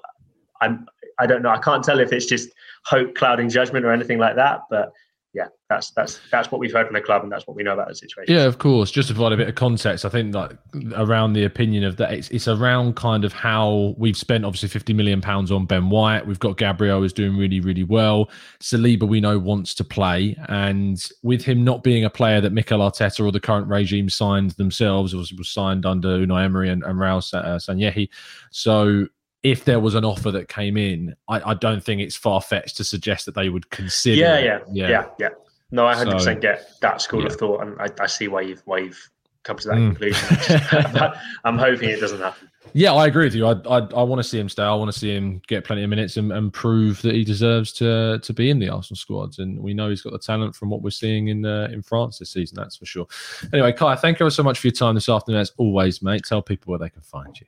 I'm, 0.60 0.86
I 1.18 1.26
don't 1.26 1.42
know. 1.42 1.50
I 1.50 1.58
can't 1.58 1.82
tell 1.84 2.00
if 2.00 2.12
it's 2.12 2.26
just 2.26 2.50
hope 2.84 3.14
clouding 3.14 3.48
judgment 3.48 3.84
or 3.84 3.92
anything 3.92 4.18
like 4.18 4.36
that, 4.36 4.60
but 4.70 4.92
yeah, 5.36 5.48
that's 5.68 5.90
that's 5.90 6.18
that's 6.32 6.50
what 6.50 6.60
we've 6.60 6.72
heard 6.72 6.86
from 6.86 6.94
the 6.94 7.00
club, 7.02 7.22
and 7.22 7.30
that's 7.30 7.46
what 7.46 7.58
we 7.58 7.62
know 7.62 7.74
about 7.74 7.88
the 7.88 7.94
situation. 7.94 8.34
Yeah, 8.34 8.44
of 8.44 8.56
course. 8.56 8.90
Just 8.90 9.08
to 9.08 9.14
provide 9.14 9.34
a 9.34 9.36
bit 9.36 9.48
of 9.48 9.54
context, 9.54 10.06
I 10.06 10.08
think 10.08 10.34
like 10.34 10.52
around 10.94 11.34
the 11.34 11.44
opinion 11.44 11.84
of 11.84 11.98
that, 11.98 12.14
it's, 12.14 12.30
it's 12.30 12.48
around 12.48 12.96
kind 12.96 13.22
of 13.22 13.34
how 13.34 13.94
we've 13.98 14.16
spent 14.16 14.46
obviously 14.46 14.70
fifty 14.70 14.94
million 14.94 15.20
pounds 15.20 15.52
on 15.52 15.66
Ben 15.66 15.90
White. 15.90 16.26
We've 16.26 16.38
got 16.38 16.56
Gabriel 16.56 17.02
is 17.02 17.12
doing 17.12 17.36
really 17.36 17.60
really 17.60 17.84
well. 17.84 18.30
Saliba 18.62 19.06
we 19.06 19.20
know 19.20 19.38
wants 19.38 19.74
to 19.74 19.84
play, 19.84 20.34
and 20.48 21.04
with 21.22 21.44
him 21.44 21.62
not 21.62 21.82
being 21.82 22.06
a 22.06 22.10
player 22.10 22.40
that 22.40 22.54
Mikel 22.54 22.78
Arteta 22.78 23.22
or 23.22 23.30
the 23.30 23.38
current 23.38 23.68
regime 23.68 24.08
signed 24.08 24.52
themselves, 24.52 25.14
was 25.14 25.34
was 25.34 25.50
signed 25.50 25.84
under 25.84 26.26
Unai 26.26 26.46
Emery 26.46 26.70
and, 26.70 26.82
and 26.82 26.98
Raul 26.98 27.18
uh, 27.34 27.58
Sanllehi. 27.58 28.08
So 28.52 29.06
if 29.46 29.64
there 29.64 29.78
was 29.78 29.94
an 29.94 30.04
offer 30.04 30.32
that 30.32 30.48
came 30.48 30.76
in, 30.76 31.14
I, 31.28 31.50
I 31.50 31.54
don't 31.54 31.82
think 31.82 32.00
it's 32.00 32.16
far 32.16 32.40
fetched 32.40 32.76
to 32.78 32.84
suggest 32.84 33.26
that 33.26 33.36
they 33.36 33.48
would 33.48 33.70
consider. 33.70 34.20
Yeah, 34.20 34.38
yeah, 34.38 34.58
yeah, 34.72 34.88
yeah. 34.88 35.08
yeah. 35.20 35.28
No, 35.70 35.86
I 35.86 35.94
hundred 35.94 36.12
so, 36.12 36.16
percent 36.16 36.40
get 36.40 36.68
that 36.80 37.00
school 37.00 37.20
yeah. 37.20 37.26
of 37.26 37.36
thought, 37.36 37.62
and 37.62 37.80
I, 37.80 37.88
I, 38.00 38.06
see 38.06 38.26
why 38.26 38.40
you've 38.40 38.62
why 38.64 38.78
you've 38.78 39.10
come 39.44 39.56
to 39.58 39.68
that 39.68 39.76
mm. 39.76 39.96
conclusion. 39.96 41.12
I'm 41.44 41.58
hoping 41.58 41.90
it 41.90 42.00
doesn't 42.00 42.20
happen. 42.20 42.50
Yeah, 42.72 42.92
I 42.92 43.06
agree 43.06 43.24
with 43.24 43.36
you. 43.36 43.46
I 43.46 43.52
I, 43.68 43.78
I 43.78 44.02
want 44.02 44.18
to 44.18 44.24
see 44.24 44.38
him 44.38 44.48
stay. 44.48 44.64
I 44.64 44.74
want 44.74 44.92
to 44.92 44.98
see 44.98 45.14
him 45.14 45.40
get 45.46 45.64
plenty 45.64 45.84
of 45.84 45.90
minutes 45.90 46.16
and, 46.16 46.32
and 46.32 46.52
prove 46.52 47.02
that 47.02 47.14
he 47.14 47.22
deserves 47.22 47.72
to 47.74 48.18
to 48.18 48.32
be 48.32 48.50
in 48.50 48.58
the 48.58 48.68
Arsenal 48.68 48.96
squads. 48.96 49.38
And 49.38 49.60
we 49.60 49.74
know 49.74 49.90
he's 49.90 50.02
got 50.02 50.12
the 50.12 50.18
talent 50.18 50.56
from 50.56 50.70
what 50.70 50.82
we're 50.82 50.90
seeing 50.90 51.28
in 51.28 51.46
uh, 51.46 51.68
in 51.70 51.82
France 51.82 52.18
this 52.18 52.30
season. 52.30 52.56
That's 52.56 52.76
for 52.76 52.86
sure. 52.86 53.06
Anyway, 53.52 53.72
Kai, 53.72 53.94
thank 53.94 54.18
you 54.18 54.28
so 54.30 54.42
much 54.42 54.58
for 54.58 54.66
your 54.66 54.72
time 54.72 54.96
this 54.96 55.08
afternoon. 55.08 55.40
As 55.40 55.52
always, 55.56 56.02
mate. 56.02 56.22
Tell 56.26 56.42
people 56.42 56.70
where 56.70 56.80
they 56.80 56.90
can 56.90 57.02
find 57.02 57.38
you. 57.40 57.46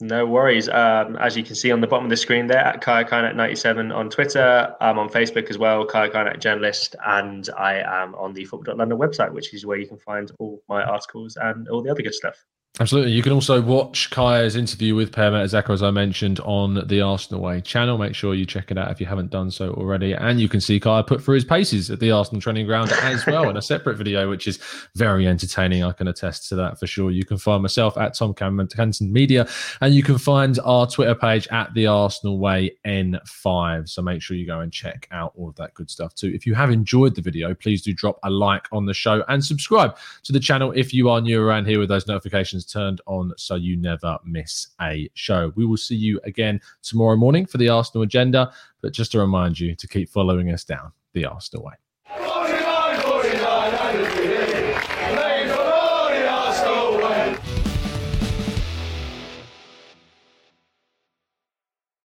No 0.00 0.26
worries. 0.26 0.68
Um, 0.68 1.16
as 1.16 1.36
you 1.36 1.42
can 1.42 1.56
see 1.56 1.72
on 1.72 1.80
the 1.80 1.88
bottom 1.88 2.04
of 2.04 2.10
the 2.10 2.16
screen 2.16 2.46
there, 2.46 2.64
at 2.64 2.80
Kaya 2.80 3.04
97 3.34 3.90
on 3.90 4.08
Twitter. 4.08 4.72
I'm 4.80 4.96
on 4.96 5.08
Facebook 5.08 5.50
as 5.50 5.58
well, 5.58 5.84
Kaya 5.84 6.08
Kaynak 6.08 6.38
Journalist, 6.38 6.94
and 7.04 7.48
I 7.58 7.80
am 7.80 8.14
on 8.14 8.32
the 8.32 8.44
Football.London 8.44 8.96
website, 8.96 9.32
which 9.32 9.52
is 9.52 9.66
where 9.66 9.76
you 9.76 9.88
can 9.88 9.98
find 9.98 10.30
all 10.38 10.62
my 10.68 10.84
articles 10.84 11.36
and 11.36 11.68
all 11.68 11.82
the 11.82 11.90
other 11.90 12.02
good 12.02 12.14
stuff. 12.14 12.44
Absolutely. 12.80 13.10
You 13.10 13.22
can 13.22 13.32
also 13.32 13.60
watch 13.60 14.08
Kaya's 14.10 14.54
interview 14.54 14.94
with 14.94 15.10
Per 15.10 15.32
Mertesacker, 15.32 15.70
as 15.70 15.82
I 15.82 15.90
mentioned, 15.90 16.38
on 16.40 16.86
the 16.86 17.00
Arsenal 17.00 17.42
Way 17.42 17.60
channel. 17.60 17.98
Make 17.98 18.14
sure 18.14 18.34
you 18.34 18.46
check 18.46 18.70
it 18.70 18.78
out 18.78 18.92
if 18.92 19.00
you 19.00 19.06
haven't 19.06 19.32
done 19.32 19.50
so 19.50 19.72
already. 19.72 20.12
And 20.12 20.40
you 20.40 20.48
can 20.48 20.60
see 20.60 20.78
Kaya 20.78 21.02
put 21.02 21.20
through 21.20 21.34
his 21.34 21.44
paces 21.44 21.90
at 21.90 21.98
the 21.98 22.12
Arsenal 22.12 22.40
training 22.40 22.66
ground 22.66 22.92
as 22.92 23.26
well 23.26 23.50
in 23.50 23.56
a 23.56 23.62
separate 23.62 23.96
video, 23.96 24.30
which 24.30 24.46
is 24.46 24.60
very 24.94 25.26
entertaining. 25.26 25.82
I 25.82 25.90
can 25.90 26.06
attest 26.06 26.48
to 26.50 26.54
that 26.54 26.78
for 26.78 26.86
sure. 26.86 27.10
You 27.10 27.24
can 27.24 27.36
find 27.36 27.62
myself 27.62 27.98
at 27.98 28.14
Tom 28.14 28.32
Cameron 28.32 28.68
Canton 28.68 29.12
Media, 29.12 29.48
and 29.80 29.92
you 29.92 30.04
can 30.04 30.16
find 30.16 30.60
our 30.64 30.86
Twitter 30.86 31.16
page 31.16 31.48
at 31.48 31.74
the 31.74 31.88
Arsenal 31.88 32.38
Way 32.38 32.76
N5. 32.86 33.88
So 33.88 34.02
make 34.02 34.22
sure 34.22 34.36
you 34.36 34.46
go 34.46 34.60
and 34.60 34.72
check 34.72 35.08
out 35.10 35.32
all 35.36 35.48
of 35.48 35.56
that 35.56 35.74
good 35.74 35.90
stuff 35.90 36.14
too. 36.14 36.28
If 36.32 36.46
you 36.46 36.54
have 36.54 36.70
enjoyed 36.70 37.16
the 37.16 37.22
video, 37.22 37.54
please 37.54 37.82
do 37.82 37.92
drop 37.92 38.20
a 38.22 38.30
like 38.30 38.68
on 38.70 38.86
the 38.86 38.94
show 38.94 39.24
and 39.26 39.44
subscribe 39.44 39.96
to 40.22 40.32
the 40.32 40.38
channel 40.38 40.70
if 40.76 40.94
you 40.94 41.10
are 41.10 41.20
new 41.20 41.42
around 41.42 41.66
here 41.66 41.80
with 41.80 41.88
those 41.88 42.06
notifications 42.06 42.67
turned 42.68 43.00
on 43.06 43.32
so 43.36 43.54
you 43.54 43.76
never 43.76 44.18
miss 44.24 44.68
a 44.80 45.10
show. 45.14 45.52
We 45.56 45.66
will 45.66 45.76
see 45.76 45.96
you 45.96 46.20
again 46.24 46.60
tomorrow 46.82 47.16
morning 47.16 47.46
for 47.46 47.58
the 47.58 47.68
Arsenal 47.68 48.02
agenda. 48.02 48.52
But 48.80 48.92
just 48.92 49.12
to 49.12 49.18
remind 49.18 49.58
you 49.58 49.74
to 49.74 49.88
keep 49.88 50.08
following 50.08 50.52
us 50.52 50.64
down 50.64 50.92
the 51.12 51.24
Arsenal 51.24 51.64
way. 51.64 52.37